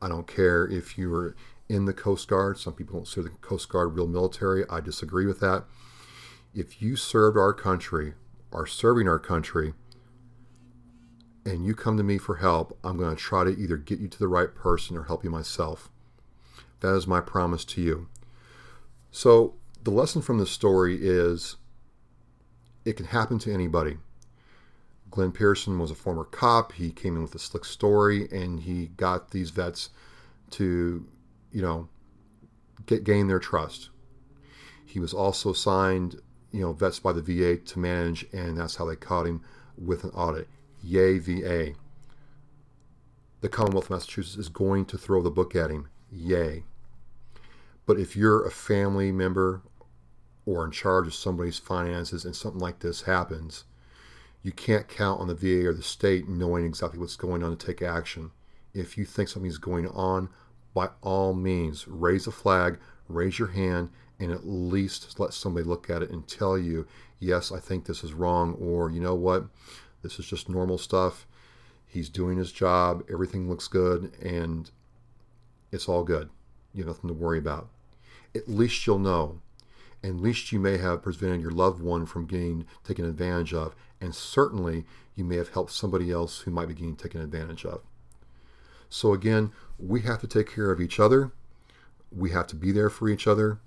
I 0.00 0.08
don't 0.08 0.26
care 0.28 0.66
if 0.66 0.96
you're 0.96 1.34
in 1.68 1.84
the 1.84 1.92
Coast 1.92 2.28
Guard. 2.28 2.58
Some 2.58 2.74
people 2.74 2.94
don't 2.94 3.04
consider 3.04 3.28
the 3.28 3.36
Coast 3.36 3.68
Guard 3.68 3.94
real 3.94 4.06
military. 4.06 4.64
I 4.70 4.80
disagree 4.80 5.26
with 5.26 5.40
that. 5.40 5.64
If 6.54 6.80
you 6.80 6.94
served 6.96 7.36
our 7.36 7.52
country 7.52 8.14
are 8.52 8.66
serving 8.66 9.08
our 9.08 9.18
country 9.18 9.74
and 11.48 11.64
you 11.64 11.74
come 11.74 11.96
to 11.96 12.02
me 12.02 12.18
for 12.18 12.36
help, 12.36 12.78
I'm 12.84 12.96
going 12.96 13.14
to 13.14 13.20
try 13.20 13.44
to 13.44 13.50
either 13.50 13.76
get 13.76 14.00
you 14.00 14.08
to 14.08 14.18
the 14.18 14.28
right 14.28 14.54
person 14.54 14.96
or 14.96 15.04
help 15.04 15.24
you 15.24 15.30
myself. 15.30 15.90
That 16.80 16.94
is 16.94 17.06
my 17.06 17.20
promise 17.20 17.64
to 17.66 17.80
you. 17.80 18.08
So, 19.10 19.54
the 19.82 19.90
lesson 19.90 20.20
from 20.20 20.38
this 20.38 20.50
story 20.50 20.98
is 21.00 21.56
it 22.84 22.96
can 22.96 23.06
happen 23.06 23.38
to 23.40 23.52
anybody. 23.52 23.96
Glenn 25.10 25.32
Pearson 25.32 25.78
was 25.78 25.90
a 25.90 25.94
former 25.94 26.24
cop. 26.24 26.72
He 26.72 26.90
came 26.90 27.16
in 27.16 27.22
with 27.22 27.34
a 27.34 27.38
slick 27.38 27.64
story 27.64 28.28
and 28.30 28.60
he 28.60 28.88
got 28.96 29.30
these 29.30 29.50
vets 29.50 29.88
to, 30.50 31.06
you 31.50 31.62
know, 31.62 31.88
get 32.86 33.04
gain 33.04 33.28
their 33.28 33.38
trust. 33.38 33.88
He 34.84 35.00
was 35.00 35.14
also 35.14 35.52
signed 35.52 36.20
you 36.50 36.60
know 36.60 36.72
vets 36.72 36.98
by 36.98 37.12
the 37.12 37.22
VA 37.22 37.56
to 37.56 37.78
manage, 37.78 38.26
and 38.32 38.58
that's 38.58 38.76
how 38.76 38.84
they 38.84 38.96
caught 38.96 39.26
him 39.26 39.42
with 39.76 40.04
an 40.04 40.10
audit. 40.10 40.48
Yay, 40.82 41.18
VA. 41.18 41.72
The 43.40 43.48
Commonwealth 43.48 43.86
of 43.86 43.90
Massachusetts 43.90 44.36
is 44.36 44.48
going 44.48 44.84
to 44.86 44.98
throw 44.98 45.22
the 45.22 45.30
book 45.30 45.54
at 45.54 45.70
him. 45.70 45.88
Yay. 46.10 46.64
But 47.86 47.98
if 47.98 48.16
you're 48.16 48.44
a 48.44 48.50
family 48.50 49.12
member 49.12 49.62
or 50.44 50.64
in 50.64 50.70
charge 50.70 51.06
of 51.06 51.14
somebody's 51.14 51.58
finances 51.58 52.24
and 52.24 52.34
something 52.34 52.60
like 52.60 52.80
this 52.80 53.02
happens, 53.02 53.64
you 54.42 54.52
can't 54.52 54.88
count 54.88 55.20
on 55.20 55.28
the 55.28 55.34
VA 55.34 55.68
or 55.68 55.74
the 55.74 55.82
state 55.82 56.28
knowing 56.28 56.64
exactly 56.64 56.98
what's 56.98 57.16
going 57.16 57.42
on 57.42 57.56
to 57.56 57.66
take 57.66 57.82
action. 57.82 58.30
If 58.74 58.96
you 58.96 59.04
think 59.04 59.28
something's 59.28 59.58
going 59.58 59.88
on, 59.88 60.28
by 60.74 60.90
all 61.02 61.34
means, 61.34 61.88
raise 61.88 62.26
a 62.26 62.30
flag, 62.30 62.78
raise 63.08 63.38
your 63.38 63.48
hand, 63.48 63.90
and 64.20 64.30
at 64.30 64.46
least 64.46 65.18
let 65.18 65.32
somebody 65.32 65.64
look 65.64 65.90
at 65.90 66.02
it 66.02 66.10
and 66.10 66.26
tell 66.26 66.58
you, 66.58 66.86
yes, 67.18 67.52
I 67.52 67.58
think 67.58 67.84
this 67.84 68.04
is 68.04 68.12
wrong, 68.12 68.54
or 68.54 68.90
you 68.90 69.00
know 69.00 69.14
what, 69.14 69.46
this 70.02 70.18
is 70.18 70.26
just 70.26 70.48
normal 70.48 70.78
stuff. 70.78 71.26
He's 71.86 72.08
doing 72.08 72.38
his 72.38 72.52
job, 72.52 73.02
everything 73.10 73.48
looks 73.48 73.68
good, 73.68 74.12
and 74.22 74.70
it's 75.72 75.88
all 75.88 76.04
good. 76.04 76.30
You 76.74 76.84
have 76.84 76.94
nothing 76.94 77.08
to 77.08 77.14
worry 77.14 77.38
about. 77.38 77.68
At 78.34 78.48
least 78.48 78.86
you'll 78.86 78.98
know. 78.98 79.40
At 80.04 80.14
least 80.14 80.52
you 80.52 80.60
may 80.60 80.76
have 80.76 81.02
prevented 81.02 81.40
your 81.40 81.50
loved 81.50 81.82
one 81.82 82.06
from 82.06 82.26
getting 82.26 82.66
taken 82.84 83.04
advantage 83.04 83.52
of, 83.52 83.74
and 84.00 84.14
certainly 84.14 84.84
you 85.14 85.24
may 85.24 85.36
have 85.36 85.48
helped 85.48 85.72
somebody 85.72 86.12
else 86.12 86.40
who 86.40 86.50
might 86.50 86.68
be 86.68 86.74
getting 86.74 86.94
taken 86.94 87.20
advantage 87.20 87.64
of. 87.64 87.80
So 88.88 89.12
again, 89.12 89.52
we 89.78 90.02
have 90.02 90.20
to 90.20 90.26
take 90.26 90.54
care 90.54 90.70
of 90.70 90.80
each 90.80 91.00
other. 91.00 91.32
We 92.10 92.30
have 92.30 92.46
to 92.48 92.56
be 92.56 92.70
there 92.70 92.90
for 92.90 93.08
each 93.08 93.26
other. 93.26 93.58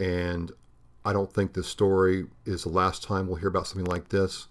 And 0.00 0.52
I 1.04 1.12
don't 1.12 1.32
think 1.32 1.52
this 1.52 1.68
story 1.68 2.26
is 2.44 2.64
the 2.64 2.68
last 2.68 3.02
time 3.02 3.26
we'll 3.26 3.36
hear 3.36 3.48
about 3.48 3.66
something 3.66 3.90
like 3.90 4.08
this. 4.08 4.48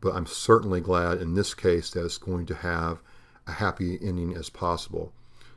But 0.00 0.14
I'm 0.14 0.26
certainly 0.26 0.80
glad 0.80 1.20
in 1.20 1.34
this 1.34 1.54
case 1.54 1.90
that 1.90 2.04
it's 2.04 2.18
going 2.18 2.46
to 2.46 2.54
have 2.54 3.02
a 3.46 3.52
happy 3.52 3.98
ending 4.02 4.34
as 4.34 4.48
possible. 4.48 5.12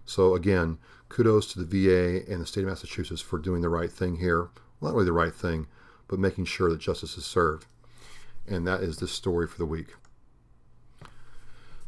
So 0.05 0.35
again, 0.35 0.79
kudos 1.09 1.51
to 1.53 1.63
the 1.63 1.65
VA 1.65 2.29
and 2.31 2.41
the 2.41 2.45
state 2.45 2.63
of 2.63 2.69
Massachusetts 2.69 3.21
for 3.21 3.39
doing 3.39 3.61
the 3.61 3.69
right 3.69 3.91
thing 3.91 4.17
here. 4.17 4.49
Well, 4.79 4.91
not 4.91 4.93
really 4.93 5.05
the 5.05 5.13
right 5.13 5.33
thing, 5.33 5.67
but 6.07 6.19
making 6.19 6.45
sure 6.45 6.69
that 6.69 6.79
justice 6.79 7.17
is 7.17 7.25
served. 7.25 7.65
And 8.45 8.67
that 8.67 8.81
is 8.81 8.97
the 8.97 9.07
story 9.07 9.47
for 9.47 9.57
the 9.57 9.65
week. 9.65 9.93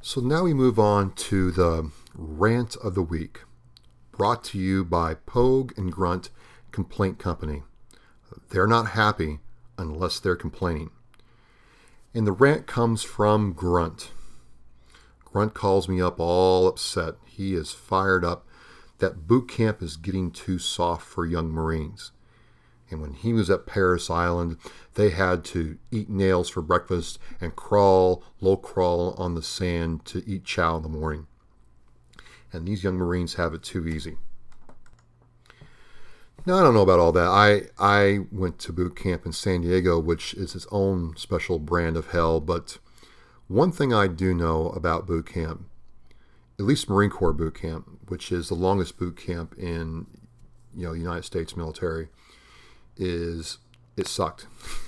So 0.01 0.21
now 0.21 0.43
we 0.43 0.53
move 0.53 0.79
on 0.79 1.11
to 1.13 1.51
the 1.51 1.91
rant 2.13 2.77
of 2.77 2.95
the 2.95 3.01
week, 3.01 3.41
brought 4.11 4.43
to 4.45 4.57
you 4.57 4.85
by 4.85 5.15
Pogue 5.15 5.73
and 5.77 5.91
Grunt 5.91 6.29
Complaint 6.71 7.19
Company. 7.19 7.63
They're 8.49 8.67
not 8.67 8.89
happy 8.89 9.39
unless 9.77 10.19
they're 10.19 10.35
complaining. 10.35 10.91
And 12.15 12.25
the 12.25 12.31
rant 12.31 12.65
comes 12.65 13.03
from 13.03 13.51
Grunt. 13.51 14.11
Grunt 15.25 15.53
calls 15.53 15.89
me 15.89 16.01
up 16.01 16.17
all 16.17 16.65
upset. 16.65 17.15
He 17.25 17.53
is 17.53 17.73
fired 17.73 18.23
up 18.23 18.47
that 18.99 19.27
boot 19.27 19.49
camp 19.49 19.81
is 19.81 19.97
getting 19.97 20.31
too 20.31 20.57
soft 20.57 21.05
for 21.05 21.25
young 21.25 21.49
Marines. 21.49 22.13
And 22.89 23.01
when 23.01 23.15
he 23.15 23.33
was 23.33 23.49
at 23.49 23.65
Parris 23.65 24.09
Island, 24.09 24.55
they 24.93 25.09
had 25.09 25.43
to 25.45 25.77
eat 25.91 26.09
nails 26.09 26.47
for 26.47 26.61
breakfast 26.61 27.19
and 27.41 27.53
crawl, 27.53 28.23
low 28.39 28.55
crawl 28.55 29.13
on 29.17 29.35
the 29.35 29.43
sand 29.43 30.05
to 30.05 30.23
eat 30.25 30.45
chow 30.45 30.77
in 30.77 30.83
the 30.83 30.87
morning. 30.87 31.27
And 32.53 32.65
these 32.65 32.81
young 32.81 32.95
Marines 32.95 33.33
have 33.33 33.53
it 33.53 33.61
too 33.63 33.85
easy. 33.89 34.17
Now, 36.47 36.59
I 36.59 36.61
don't 36.61 36.75
know 36.75 36.81
about 36.81 36.99
all 36.99 37.11
that. 37.13 37.27
I, 37.27 37.63
I 37.79 38.19
went 38.31 38.59
to 38.59 38.73
boot 38.73 38.95
camp 38.95 39.25
in 39.25 39.31
San 39.31 39.61
Diego, 39.61 39.99
which 39.99 40.35
is 40.35 40.53
its 40.53 40.67
own 40.71 41.15
special 41.17 41.57
brand 41.57 41.97
of 41.97 42.11
hell. 42.11 42.39
But 42.39 42.77
one 43.47 43.71
thing 43.71 43.91
I 43.91 44.05
do 44.05 44.31
know 44.31 44.69
about 44.69 45.07
boot 45.07 45.25
camp, 45.25 45.65
at 46.59 46.65
least 46.65 46.87
Marine 46.87 47.09
Corps 47.09 47.33
boot 47.33 47.55
camp, 47.55 47.89
which 48.09 48.31
is 48.31 48.47
the 48.47 48.55
longest 48.55 48.97
boot 48.97 49.17
camp 49.17 49.55
in 49.57 50.05
you 50.75 50.85
know 50.85 50.93
the 50.93 50.99
United 50.99 51.23
States 51.23 51.57
military, 51.57 52.09
is 52.95 53.57
it 53.97 54.07
sucked. 54.07 54.45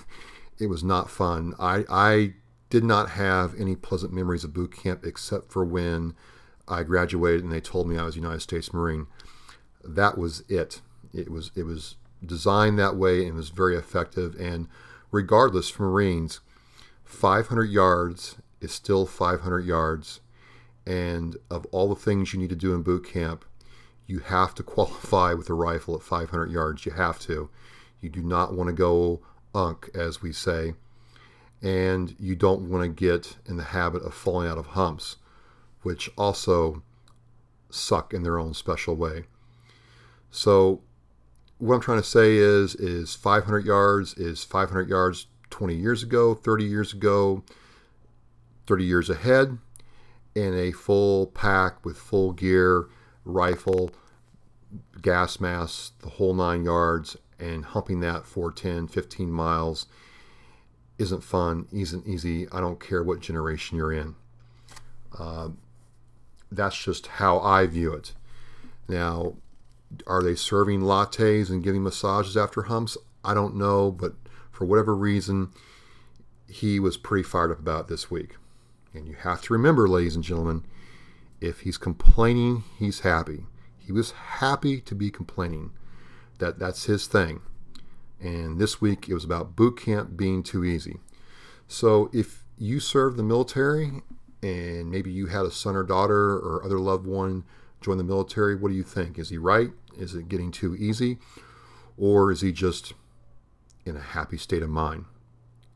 it 0.59 0.67
was 0.67 0.83
not 0.83 1.09
fun. 1.09 1.55
I, 1.59 1.85
I 1.89 2.33
did 2.69 2.83
not 2.83 3.11
have 3.11 3.59
any 3.59 3.75
pleasant 3.75 4.13
memories 4.13 4.43
of 4.43 4.53
boot 4.53 4.75
camp 4.75 5.03
except 5.03 5.51
for 5.51 5.65
when 5.65 6.13
I 6.67 6.83
graduated 6.83 7.43
and 7.43 7.51
they 7.51 7.61
told 7.61 7.87
me 7.87 7.97
I 7.97 8.03
was 8.03 8.15
a 8.15 8.19
United 8.19 8.41
States 8.41 8.71
Marine. 8.73 9.07
That 9.83 10.19
was 10.19 10.43
it. 10.49 10.81
It 11.17 11.31
was 11.31 11.51
it 11.55 11.63
was 11.63 11.95
designed 12.25 12.77
that 12.79 12.95
way 12.95 13.25
and 13.25 13.35
was 13.35 13.49
very 13.49 13.75
effective. 13.75 14.35
And 14.39 14.67
regardless, 15.11 15.69
for 15.69 15.83
Marines, 15.83 16.39
500 17.03 17.63
yards 17.65 18.37
is 18.61 18.71
still 18.71 19.05
500 19.05 19.65
yards. 19.65 20.21
And 20.85 21.35
of 21.49 21.65
all 21.71 21.89
the 21.89 21.95
things 21.95 22.33
you 22.33 22.39
need 22.39 22.49
to 22.49 22.55
do 22.55 22.73
in 22.73 22.81
boot 22.81 23.05
camp, 23.07 23.45
you 24.05 24.19
have 24.19 24.55
to 24.55 24.63
qualify 24.75 25.33
with 25.33 25.49
a 25.49 25.53
rifle 25.53 25.95
at 25.95 26.03
500 26.03 26.51
yards. 26.51 26.85
You 26.85 26.93
have 26.93 27.19
to. 27.21 27.49
You 28.01 28.09
do 28.09 28.21
not 28.21 28.53
want 28.53 28.67
to 28.67 28.73
go 28.73 29.21
unk, 29.55 29.89
as 29.95 30.21
we 30.21 30.31
say, 30.31 30.75
and 31.61 32.15
you 32.19 32.35
don't 32.35 32.69
want 32.69 32.83
to 32.83 32.89
get 32.89 33.37
in 33.47 33.57
the 33.57 33.63
habit 33.63 34.03
of 34.03 34.13
falling 34.13 34.47
out 34.47 34.59
of 34.59 34.67
humps, 34.67 35.17
which 35.81 36.09
also 36.15 36.83
suck 37.69 38.13
in 38.13 38.23
their 38.23 38.37
own 38.37 38.53
special 38.53 38.95
way. 38.95 39.23
So, 40.29 40.81
what 41.59 41.75
I'm 41.75 41.81
trying 41.81 42.01
to 42.01 42.07
say 42.07 42.35
is, 42.35 42.75
is 42.75 43.15
500 43.15 43.65
yards 43.65 44.13
is 44.15 44.43
500 44.43 44.89
yards 44.89 45.27
20 45.49 45.75
years 45.75 46.03
ago, 46.03 46.35
30 46.35 46.65
years 46.65 46.93
ago, 46.93 47.43
30 48.67 48.83
years 48.83 49.09
ahead, 49.09 49.57
in 50.35 50.53
a 50.53 50.71
full 50.71 51.27
pack 51.27 51.83
with 51.83 51.97
full 51.97 52.33
gear, 52.33 52.87
rifle, 53.25 53.91
gas 55.01 55.39
mask, 55.39 55.99
the 56.01 56.09
whole 56.09 56.33
nine 56.33 56.63
yards, 56.63 57.17
and 57.39 57.65
humping 57.65 58.01
that 58.01 58.25
for 58.25 58.51
10, 58.51 58.87
15 58.87 59.31
miles 59.31 59.87
isn't 60.97 61.23
fun, 61.23 61.67
isn't 61.71 62.07
easy. 62.07 62.47
I 62.51 62.59
don't 62.59 62.79
care 62.79 63.03
what 63.03 63.19
generation 63.19 63.77
you're 63.77 63.93
in. 63.93 64.15
Uh, 65.17 65.49
that's 66.51 66.81
just 66.83 67.07
how 67.07 67.39
I 67.39 67.67
view 67.67 67.93
it. 67.93 68.13
Now, 68.87 69.35
are 70.05 70.21
they 70.21 70.35
serving 70.35 70.81
lattes 70.81 71.49
and 71.49 71.63
giving 71.63 71.83
massages 71.83 72.37
after 72.37 72.63
humps? 72.63 72.97
I 73.23 73.33
don't 73.33 73.55
know, 73.55 73.91
but 73.91 74.13
for 74.51 74.65
whatever 74.65 74.95
reason, 74.95 75.49
he 76.49 76.79
was 76.79 76.97
pretty 76.97 77.23
fired 77.23 77.51
up 77.51 77.59
about 77.59 77.87
this 77.87 78.09
week. 78.09 78.35
And 78.93 79.07
you 79.07 79.15
have 79.15 79.41
to 79.43 79.53
remember, 79.53 79.87
ladies 79.87 80.15
and 80.15 80.23
gentlemen, 80.23 80.65
if 81.39 81.61
he's 81.61 81.77
complaining, 81.77 82.63
he's 82.77 83.01
happy. 83.01 83.45
He 83.77 83.91
was 83.91 84.11
happy 84.11 84.81
to 84.81 84.95
be 84.95 85.11
complaining 85.11 85.71
that 86.39 86.59
that's 86.59 86.85
his 86.85 87.07
thing. 87.07 87.41
And 88.19 88.59
this 88.59 88.81
week 88.81 89.07
it 89.07 89.13
was 89.13 89.23
about 89.23 89.55
boot 89.55 89.79
camp 89.79 90.17
being 90.17 90.43
too 90.43 90.63
easy. 90.63 90.97
So 91.67 92.09
if 92.13 92.43
you 92.57 92.79
serve 92.79 93.17
the 93.17 93.23
military 93.23 94.01
and 94.41 94.89
maybe 94.89 95.11
you 95.11 95.27
had 95.27 95.45
a 95.45 95.51
son 95.51 95.75
or 95.75 95.83
daughter 95.83 96.37
or 96.37 96.63
other 96.63 96.79
loved 96.79 97.05
one 97.05 97.43
join 97.81 97.97
the 97.97 98.03
military, 98.03 98.55
what 98.55 98.69
do 98.69 98.75
you 98.75 98.83
think? 98.83 99.17
Is 99.19 99.29
he 99.29 99.37
right? 99.37 99.71
Is 99.97 100.13
it 100.13 100.29
getting 100.29 100.51
too 100.51 100.75
easy? 100.75 101.17
Or 101.97 102.31
is 102.31 102.41
he 102.41 102.51
just 102.51 102.93
in 103.85 103.95
a 103.95 104.01
happy 104.01 104.37
state 104.37 104.61
of 104.61 104.69
mind? 104.69 105.05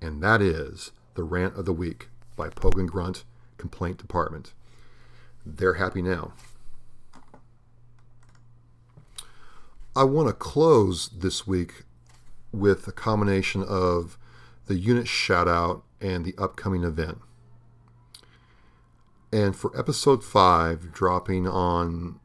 And 0.02 0.22
that 0.24 0.42
is 0.42 0.92
the 1.16 1.24
rant 1.24 1.56
of 1.58 1.66
the 1.66 1.74
week 1.74 2.10
by 2.36 2.50
Pogan 2.50 2.88
Grunt 2.88 3.24
Complaint 3.58 3.98
Department. 3.98 4.54
They're 5.46 5.76
happy 5.76 6.02
now. 6.02 6.34
I 9.96 10.04
want 10.04 10.30
to 10.30 10.34
close 10.34 11.10
this 11.10 11.46
week 11.46 11.84
with 12.52 12.88
a 12.88 12.92
combination 12.92 13.64
of 13.64 14.18
the 14.68 14.76
unit 14.76 15.08
shout 15.08 15.48
out 15.48 15.84
and 16.00 16.24
the 16.24 16.36
upcoming 16.38 16.84
event. 16.84 17.20
And 19.34 19.56
for 19.56 19.78
episode 19.80 20.24
5, 20.24 20.92
dropping 20.92 21.48
on 21.48 22.20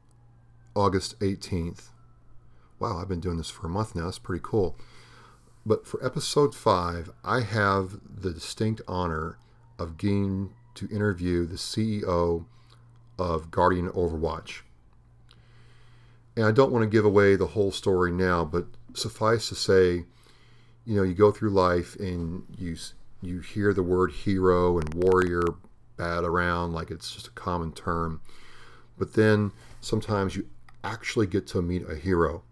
August 0.75 1.19
18th, 1.21 1.91
wow, 2.81 2.99
I've 2.99 3.09
been 3.09 3.21
doing 3.21 3.37
this 3.37 3.51
for 3.51 3.67
a 3.67 3.71
month 3.71 3.95
now, 3.95 4.07
that's 4.07 4.19
pretty 4.19 4.43
cool. 4.45 4.77
But 5.65 5.87
for 5.87 6.05
episode 6.05 6.55
5, 6.55 7.13
I 7.25 7.41
have 7.43 8.01
the 8.09 8.33
distinct 8.33 8.83
honor 8.89 9.39
of 9.79 9.99
getting 9.99 10.51
to 10.75 10.89
interview 10.91 11.47
the 11.47 11.57
CEO 11.57 12.45
of 13.19 13.51
Guardian 13.51 13.89
Overwatch. 13.91 14.63
And 16.37 16.45
I 16.45 16.51
don't 16.51 16.73
want 16.73 16.83
to 16.83 16.91
give 16.91 17.05
away 17.05 17.37
the 17.37 17.49
whole 17.49 17.71
story 17.71 18.11
now, 18.11 18.45
but 18.45 18.67
suffice 18.95 19.49
to 19.49 19.55
say, 19.55 20.05
you 20.85 20.97
know, 20.97 21.03
you 21.03 21.15
go 21.15 21.31
through 21.31 21.51
life 21.51 21.97
and 21.97 22.45
you 22.59 22.77
you 23.23 23.41
hear 23.41 23.73
the 23.73 23.83
word 23.83 24.13
hero 24.13 24.79
and 24.79 24.93
warrior 24.93 25.43
bat 25.97 26.25
around 26.25 26.73
like 26.73 26.91
it's 26.91 27.13
just 27.13 27.29
a 27.29 27.33
common 27.33 27.73
term. 27.73 28.21
But 28.99 29.15
then 29.15 29.53
sometimes 29.81 30.37
you 30.37 30.47
actually 30.83 31.27
get 31.27 31.47
to 31.49 31.63
meet 31.63 31.89
a 31.89 31.97
hero. 31.97 32.43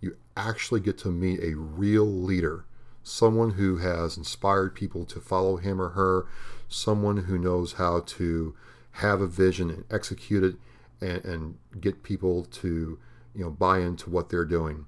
You 0.00 0.16
actually 0.36 0.80
get 0.80 0.98
to 0.98 1.08
meet 1.08 1.40
a 1.40 1.54
real 1.56 2.06
leader, 2.06 2.66
someone 3.02 3.52
who 3.52 3.78
has 3.78 4.16
inspired 4.16 4.74
people 4.74 5.04
to 5.06 5.20
follow 5.20 5.56
him 5.56 5.80
or 5.80 5.90
her, 5.90 6.26
someone 6.68 7.18
who 7.18 7.38
knows 7.38 7.74
how 7.74 8.00
to 8.00 8.54
have 8.92 9.20
a 9.20 9.26
vision 9.26 9.70
and 9.70 9.84
execute 9.90 10.42
it 10.42 10.56
and, 11.00 11.24
and 11.24 11.58
get 11.80 12.02
people 12.02 12.44
to 12.44 12.98
you 13.34 13.44
know 13.44 13.50
buy 13.50 13.80
into 13.80 14.08
what 14.08 14.30
they're 14.30 14.46
doing 14.46 14.86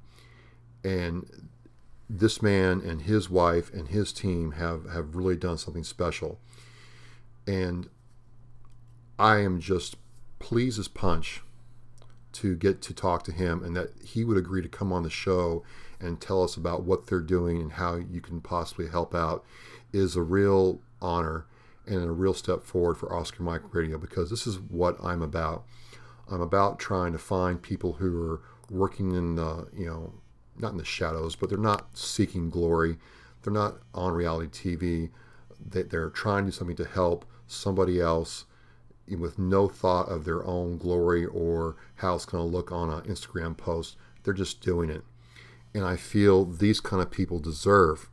and 0.85 1.49
this 2.09 2.41
man 2.41 2.81
and 2.81 3.03
his 3.03 3.29
wife 3.29 3.73
and 3.73 3.89
his 3.89 4.13
team 4.13 4.53
have, 4.53 4.89
have 4.91 5.15
really 5.15 5.37
done 5.37 5.59
something 5.59 5.85
special. 5.85 6.41
And 7.49 7.89
I 9.19 9.39
am 9.39 9.59
just 9.59 9.97
pleased 10.39 10.79
as 10.79 10.87
punch 10.87 11.43
to 12.33 12.55
get 12.55 12.83
to 12.83 12.95
talk 12.95 13.25
to 13.25 13.33
him 13.33 13.65
and 13.65 13.75
that 13.75 13.89
he 14.05 14.23
would 14.23 14.37
agree 14.37 14.63
to 14.63 14.69
come 14.69 14.93
on 14.93 15.03
the 15.03 15.11
show 15.11 15.65
and 15.99 16.21
tell 16.21 16.45
us 16.45 16.57
about 16.57 16.85
what 16.85 17.07
they're 17.07 17.21
doing 17.21 17.61
and 17.61 17.73
how 17.73 17.97
you 17.97 18.21
can 18.21 18.41
possibly 18.41 18.89
help 18.89 19.15
out 19.15 19.45
is 19.93 20.15
a 20.15 20.23
real 20.23 20.81
honor 21.01 21.47
and 21.87 22.05
a 22.05 22.13
real 22.13 22.35
step 22.35 22.63
forward 22.63 22.97
for 22.97 23.13
Oscar 23.13 23.43
Mike 23.43 23.75
Radio 23.75 23.99
because 23.99 24.29
this 24.31 24.47
is 24.47 24.61
what 24.61 24.97
I'm 25.03 25.23
about. 25.23 25.65
I'm 26.31 26.43
about 26.43 26.79
trying 26.79 27.13
to 27.13 27.19
find 27.19 27.61
people 27.61 27.95
who 27.95 28.23
are 28.23 28.43
working 28.71 29.13
in 29.13 29.37
the, 29.37 29.69
you 29.75 29.87
know, 29.87 30.13
not 30.59 30.73
in 30.73 30.79
the 30.79 30.85
shadows, 30.85 31.35
but 31.35 31.49
they're 31.49 31.59
not 31.59 31.97
seeking 31.97 32.51
glory. 32.51 32.99
They're 33.43 33.53
not 33.53 33.79
on 33.95 34.13
reality 34.13 34.49
TV. 34.49 35.11
They're 35.59 36.11
trying 36.11 36.45
to 36.45 36.51
do 36.51 36.57
something 36.57 36.77
to 36.77 36.85
help 36.85 37.25
somebody 37.49 38.01
else 38.01 38.45
with 39.09 39.39
no 39.39 39.67
thought 39.69 40.09
of 40.09 40.25
their 40.25 40.45
own 40.45 40.79
glory 40.79 41.25
or 41.25 41.77
how 41.97 42.15
it's 42.15 42.27
going 42.27 42.43
to 42.43 42.57
look 42.57 42.71
on 42.71 42.91
an 42.91 43.01
Instagram 43.03 43.57
post. 43.57 43.97
They're 44.23 44.35
just 44.35 44.61
doing 44.61 44.91
it. 44.91 45.03
And 45.75 45.85
I 45.85 45.97
feel 45.97 46.45
these 46.45 46.81
kind 46.81 47.03
of 47.03 47.11
people 47.11 47.41
deserve 47.41 48.09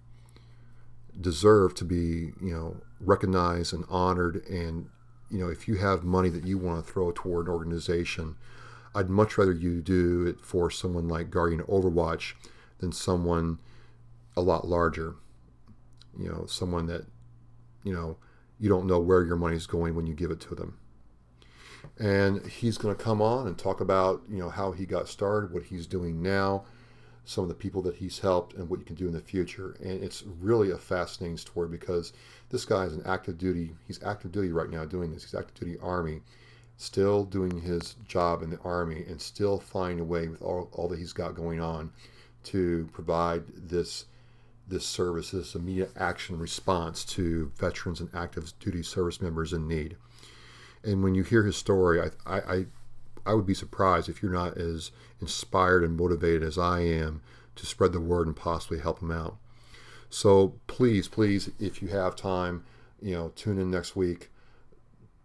deserve 1.20 1.74
to 1.74 1.86
be, 1.86 2.34
you 2.42 2.52
know, 2.52 2.76
recognized 3.00 3.74
and 3.74 3.86
honored 3.90 4.46
and 4.48 4.90
you 5.30 5.40
know, 5.40 5.50
if 5.50 5.68
you 5.68 5.76
have 5.76 6.04
money 6.04 6.30
that 6.30 6.46
you 6.46 6.58
want 6.58 6.86
to 6.86 6.92
throw 6.92 7.12
toward 7.12 7.48
an 7.48 7.54
organization, 7.54 8.36
I'd 8.94 9.10
much 9.10 9.38
rather 9.38 9.52
you 9.52 9.82
do 9.82 10.26
it 10.26 10.40
for 10.40 10.70
someone 10.70 11.08
like 11.08 11.32
Guardian 11.32 11.62
Overwatch 11.64 12.34
than 12.78 12.92
someone 12.92 13.60
a 14.38 14.42
lot 14.42 14.68
larger. 14.68 15.16
You 16.18 16.30
know, 16.30 16.46
someone 16.48 16.86
that, 16.88 17.02
you 17.84 17.94
know, 17.94 18.18
you 18.60 18.70
don't 18.70 18.88
know 18.88 19.00
where 19.00 19.24
your 19.24 19.36
money's 19.36 19.68
going 19.68 19.96
when 19.96 20.08
you 20.08 20.14
give 20.14 20.32
it 20.32 20.40
to 20.42 20.56
them. 20.56 20.78
And 22.00 22.46
he's 22.48 22.78
going 22.78 22.96
to 22.96 23.04
come 23.04 23.22
on 23.22 23.48
and 23.48 23.58
talk 23.58 23.80
about, 23.80 24.24
you 24.30 24.38
know, 24.38 24.50
how 24.50 24.72
he 24.72 24.86
got 24.86 25.08
started, 25.08 25.54
what 25.54 25.64
he's 25.64 25.86
doing 25.86 26.22
now, 26.22 26.66
some 27.26 27.44
of 27.44 27.48
the 27.48 27.56
people 27.56 27.82
that 27.84 27.96
he's 27.96 28.20
helped, 28.20 28.54
and 28.54 28.70
what 28.70 28.80
you 28.80 28.86
can 28.86 28.96
do 28.96 29.08
in 29.08 29.14
the 29.14 29.22
future. 29.22 29.76
And 29.80 30.04
it's 30.04 30.24
really 30.24 30.72
a 30.72 30.78
fascinating 30.78 31.38
story 31.38 31.70
because 31.70 32.14
this 32.50 32.66
guy 32.66 32.84
is 32.86 32.94
an 32.94 33.04
active 33.06 33.38
duty. 33.38 33.76
He's 33.88 34.04
active 34.04 34.32
duty 34.32 34.52
right 34.52 34.70
now 34.70 34.86
doing 34.86 35.12
this. 35.12 35.24
He's 35.24 35.36
active 35.36 35.56
duty 35.56 35.78
Army, 35.82 36.22
still 36.78 37.24
doing 37.24 37.62
his 37.62 37.96
job 38.08 38.42
in 38.42 38.50
the 38.50 38.60
Army, 38.60 39.06
and 39.08 39.22
still 39.22 39.60
finding 39.60 40.00
a 40.00 40.04
way 40.04 40.28
with 40.28 40.42
all, 40.42 40.70
all 40.74 40.88
that 40.90 41.00
he's 41.00 41.14
got 41.14 41.36
going 41.36 41.62
on 41.62 41.92
to 42.46 42.90
provide 42.94 43.44
this 43.56 44.06
this 44.68 44.86
service, 44.86 45.32
this 45.32 45.56
immediate 45.56 45.92
action 45.96 46.40
response 46.40 47.06
to 47.06 47.52
veterans 47.58 48.00
and 48.00 48.10
active 48.14 48.52
duty 48.60 48.82
service 48.84 49.22
members 49.22 49.54
in 49.54 49.68
need. 49.68 49.96
And 50.84 51.04
when 51.04 51.16
you 51.16 51.24
hear 51.24 51.44
his 51.44 51.58
story, 51.58 52.02
I, 52.26 52.38
I, 52.38 52.66
I 53.26 53.34
would 53.34 53.46
be 53.46 53.54
surprised 53.54 54.10
if 54.10 54.22
you're 54.22 54.32
not 54.32 54.58
as 54.58 54.92
inspired 55.20 55.84
and 55.84 55.98
motivated 55.98 56.44
as 56.44 56.58
I 56.58 56.82
am 56.82 57.22
to 57.56 57.66
spread 57.66 57.94
the 57.94 58.00
word 58.00 58.28
and 58.28 58.36
possibly 58.36 58.80
help 58.80 59.02
him 59.02 59.12
out. 59.12 59.38
So 60.10 60.56
please, 60.68 61.08
please, 61.08 61.50
if 61.60 61.82
you 61.82 61.88
have 61.90 62.16
time, 62.16 62.64
you 63.02 63.14
know, 63.14 63.32
tune 63.36 63.60
in 63.60 63.72
next 63.72 63.96
week, 63.96 64.30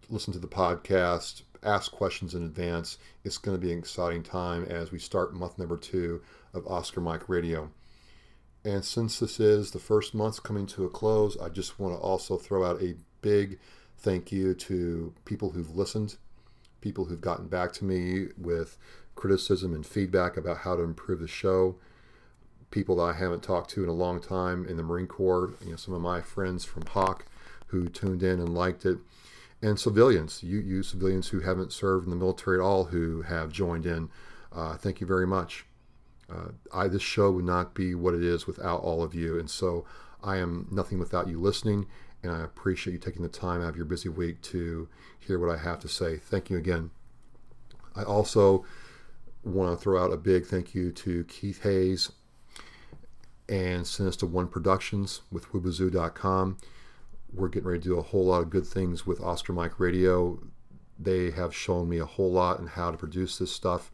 listen 0.09 0.33
to 0.33 0.39
the 0.39 0.47
podcast, 0.47 1.43
ask 1.63 1.91
questions 1.91 2.33
in 2.33 2.43
advance. 2.43 2.97
It's 3.23 3.37
going 3.37 3.59
to 3.59 3.65
be 3.65 3.71
an 3.71 3.79
exciting 3.79 4.23
time 4.23 4.65
as 4.65 4.91
we 4.91 4.99
start 4.99 5.33
month 5.33 5.57
number 5.57 5.77
two 5.77 6.21
of 6.53 6.67
Oscar 6.67 7.01
Mike 7.01 7.29
Radio. 7.29 7.71
And 8.63 8.85
since 8.85 9.19
this 9.19 9.39
is 9.39 9.71
the 9.71 9.79
first 9.79 10.13
month 10.13 10.43
coming 10.43 10.67
to 10.67 10.85
a 10.85 10.89
close, 10.89 11.37
I 11.39 11.49
just 11.49 11.79
want 11.79 11.95
to 11.95 11.99
also 11.99 12.37
throw 12.37 12.63
out 12.63 12.81
a 12.81 12.95
big 13.21 13.59
thank 13.97 14.31
you 14.31 14.53
to 14.53 15.13
people 15.25 15.51
who've 15.51 15.75
listened, 15.75 16.17
people 16.79 17.05
who've 17.05 17.21
gotten 17.21 17.47
back 17.47 17.73
to 17.73 17.85
me 17.85 18.27
with 18.37 18.77
criticism 19.15 19.73
and 19.73 19.85
feedback 19.85 20.37
about 20.37 20.57
how 20.57 20.75
to 20.75 20.83
improve 20.83 21.19
the 21.19 21.27
show, 21.27 21.75
people 22.69 22.97
that 22.97 23.03
I 23.03 23.13
haven't 23.13 23.43
talked 23.43 23.71
to 23.71 23.83
in 23.83 23.89
a 23.89 23.93
long 23.93 24.21
time 24.21 24.65
in 24.67 24.77
the 24.77 24.83
Marine 24.83 25.07
Corps, 25.07 25.53
you 25.63 25.71
know, 25.71 25.75
some 25.75 25.93
of 25.93 26.01
my 26.01 26.21
friends 26.21 26.63
from 26.63 26.85
Hawk 26.85 27.25
who 27.67 27.87
tuned 27.87 28.21
in 28.21 28.39
and 28.39 28.53
liked 28.53 28.85
it, 28.85 28.99
and 29.61 29.79
civilians, 29.79 30.41
you, 30.43 30.59
you 30.59 30.83
civilians 30.83 31.29
who 31.29 31.41
haven't 31.41 31.71
served 31.71 32.05
in 32.05 32.09
the 32.09 32.15
military 32.15 32.57
at 32.57 32.63
all 32.63 32.85
who 32.85 33.21
have 33.23 33.51
joined 33.51 33.85
in. 33.85 34.09
Uh, 34.51 34.75
thank 34.75 34.99
you 34.99 35.07
very 35.07 35.27
much. 35.27 35.65
Uh, 36.31 36.51
I 36.73 36.87
this 36.87 37.01
show 37.01 37.31
would 37.31 37.45
not 37.45 37.73
be 37.73 37.93
what 37.95 38.13
it 38.13 38.23
is 38.23 38.47
without 38.47 38.81
all 38.81 39.03
of 39.03 39.13
you, 39.13 39.39
and 39.39 39.49
so 39.49 39.85
I 40.23 40.37
am 40.37 40.67
nothing 40.71 40.99
without 40.99 41.27
you 41.27 41.39
listening. 41.39 41.87
And 42.23 42.31
I 42.31 42.43
appreciate 42.43 42.93
you 42.93 42.99
taking 42.99 43.23
the 43.23 43.29
time 43.29 43.61
out 43.61 43.69
of 43.69 43.75
your 43.75 43.85
busy 43.85 44.07
week 44.07 44.41
to 44.43 44.87
hear 45.19 45.39
what 45.39 45.49
I 45.49 45.57
have 45.57 45.79
to 45.79 45.87
say. 45.87 46.17
Thank 46.17 46.51
you 46.51 46.57
again. 46.57 46.91
I 47.95 48.03
also 48.03 48.63
want 49.43 49.77
to 49.77 49.83
throw 49.83 50.03
out 50.03 50.13
a 50.13 50.17
big 50.17 50.45
thank 50.45 50.75
you 50.75 50.91
to 50.91 51.23
Keith 51.23 51.63
Hayes 51.63 52.11
and 53.49 53.85
Sinister 53.87 54.27
One 54.27 54.47
Productions 54.47 55.21
with 55.31 55.51
Wubazoo.com. 55.51 56.57
We're 57.33 57.47
getting 57.47 57.67
ready 57.67 57.81
to 57.81 57.89
do 57.89 57.97
a 57.97 58.03
whole 58.03 58.25
lot 58.25 58.43
of 58.43 58.49
good 58.51 58.67
things 58.67 59.05
with 59.05 59.19
Oscar 59.19 59.53
Mike 59.53 59.79
Radio. 59.79 60.39
They 60.99 61.31
have 61.31 61.55
shown 61.55 61.89
me 61.89 61.97
a 61.97 62.05
whole 62.05 62.31
lot 62.31 62.59
in 62.59 62.67
how 62.67 62.91
to 62.91 62.97
produce 62.97 63.39
this 63.39 63.51
stuff 63.51 63.91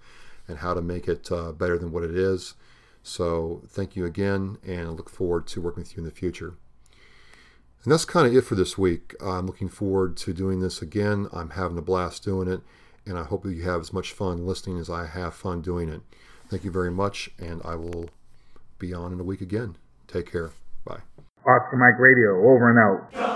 and 0.47 0.59
how 0.59 0.73
to 0.73 0.81
make 0.81 1.07
it 1.07 1.31
uh, 1.31 1.51
better 1.51 1.77
than 1.77 1.91
what 1.91 2.03
it 2.03 2.15
is. 2.15 2.55
So 3.03 3.61
thank 3.67 3.95
you 3.95 4.05
again, 4.05 4.57
and 4.65 4.81
I 4.81 4.89
look 4.91 5.09
forward 5.09 5.47
to 5.47 5.61
working 5.61 5.81
with 5.81 5.95
you 5.95 5.99
in 5.99 6.05
the 6.05 6.11
future. 6.11 6.55
And 7.83 7.93
that's 7.93 8.05
kind 8.05 8.27
of 8.27 8.35
it 8.35 8.41
for 8.41 8.55
this 8.55 8.77
week. 8.77 9.15
I'm 9.23 9.45
looking 9.45 9.69
forward 9.69 10.17
to 10.17 10.33
doing 10.33 10.59
this 10.59 10.81
again. 10.81 11.27
I'm 11.31 11.51
having 11.51 11.77
a 11.77 11.81
blast 11.81 12.23
doing 12.23 12.49
it, 12.49 12.61
and 13.05 13.17
I 13.17 13.23
hope 13.23 13.43
that 13.43 13.53
you 13.53 13.63
have 13.63 13.79
as 13.79 13.93
much 13.93 14.11
fun 14.11 14.45
listening 14.45 14.77
as 14.77 14.89
I 14.89 15.07
have 15.07 15.33
fun 15.33 15.61
doing 15.61 15.87
it. 15.87 16.01
Thank 16.49 16.63
you 16.63 16.71
very 16.71 16.91
much, 16.91 17.29
and 17.39 17.61
I 17.63 17.75
will 17.75 18.09
be 18.77 18.93
on 18.93 19.13
in 19.13 19.19
a 19.19 19.23
week 19.23 19.41
again. 19.41 19.77
Take 20.07 20.31
care. 20.31 20.51
Bye. 20.83 21.01
Oscar 21.45 21.77
Mike 21.77 21.99
Radio, 21.99 22.49
over 22.49 22.69
and 22.69 22.77
out. 22.77 23.26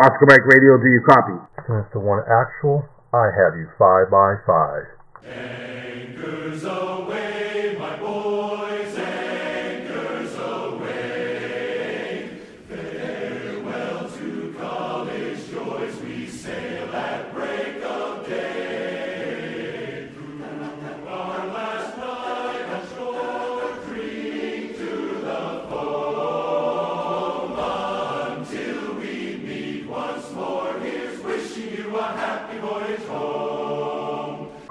Oscar 0.00 0.24
Mike 0.28 0.46
Radio, 0.46 0.78
do 0.80 0.88
you 0.88 1.02
copy? 1.04 1.36
Sinister 1.66 2.00
One 2.00 2.24
actual, 2.24 2.88
I 3.12 3.28
have 3.36 3.52
you 3.60 3.68
five 3.76 4.08
by 4.08 4.36
five. 4.46 4.88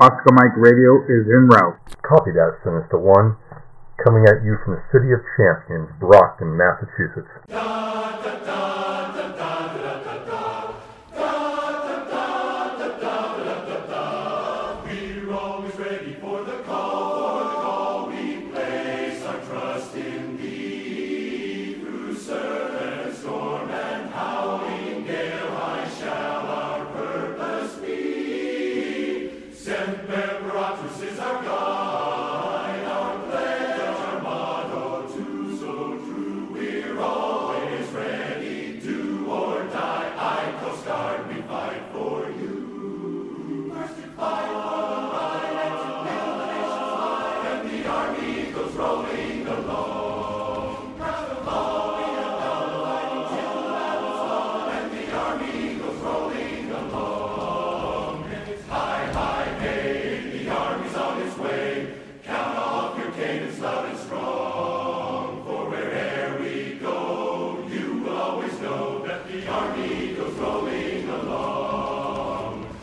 Oscar 0.09 0.33
Mike 0.33 0.57
Radio 0.57 1.05
is 1.05 1.29
en 1.29 1.45
route. 1.45 1.77
Copy 2.01 2.31
that, 2.33 2.57
Sinister 2.65 2.97
One. 2.97 3.37
Coming 4.03 4.25
at 4.25 4.41
you 4.41 4.57
from 4.65 4.73
the 4.73 4.83
city 4.89 5.13
of 5.13 5.21
champions, 5.37 5.85
Brockton, 6.01 6.57
Massachusetts. 6.57 7.29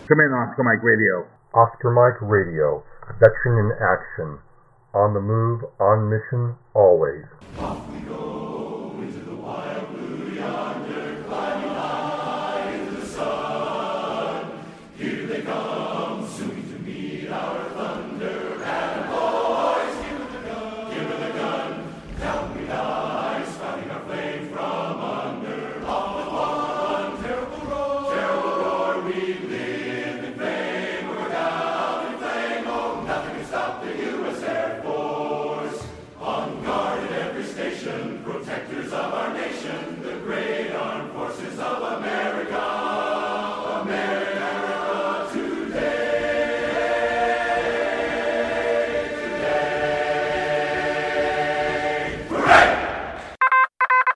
Come 0.08 0.20
in, 0.20 0.30
Oscar 0.30 0.62
Mike 0.62 0.84
Radio. 0.84 1.26
Oscar 1.52 1.90
Mike 1.90 2.22
Radio, 2.22 2.84
veteran 3.18 3.58
in 3.58 3.72
action, 3.82 4.38
on 4.94 5.14
the 5.14 5.20
move, 5.20 5.64
on 5.80 6.08
mission, 6.08 6.54
always. 6.74 7.24
Off 7.58 7.90
we 7.90 8.00
go. 8.00 8.25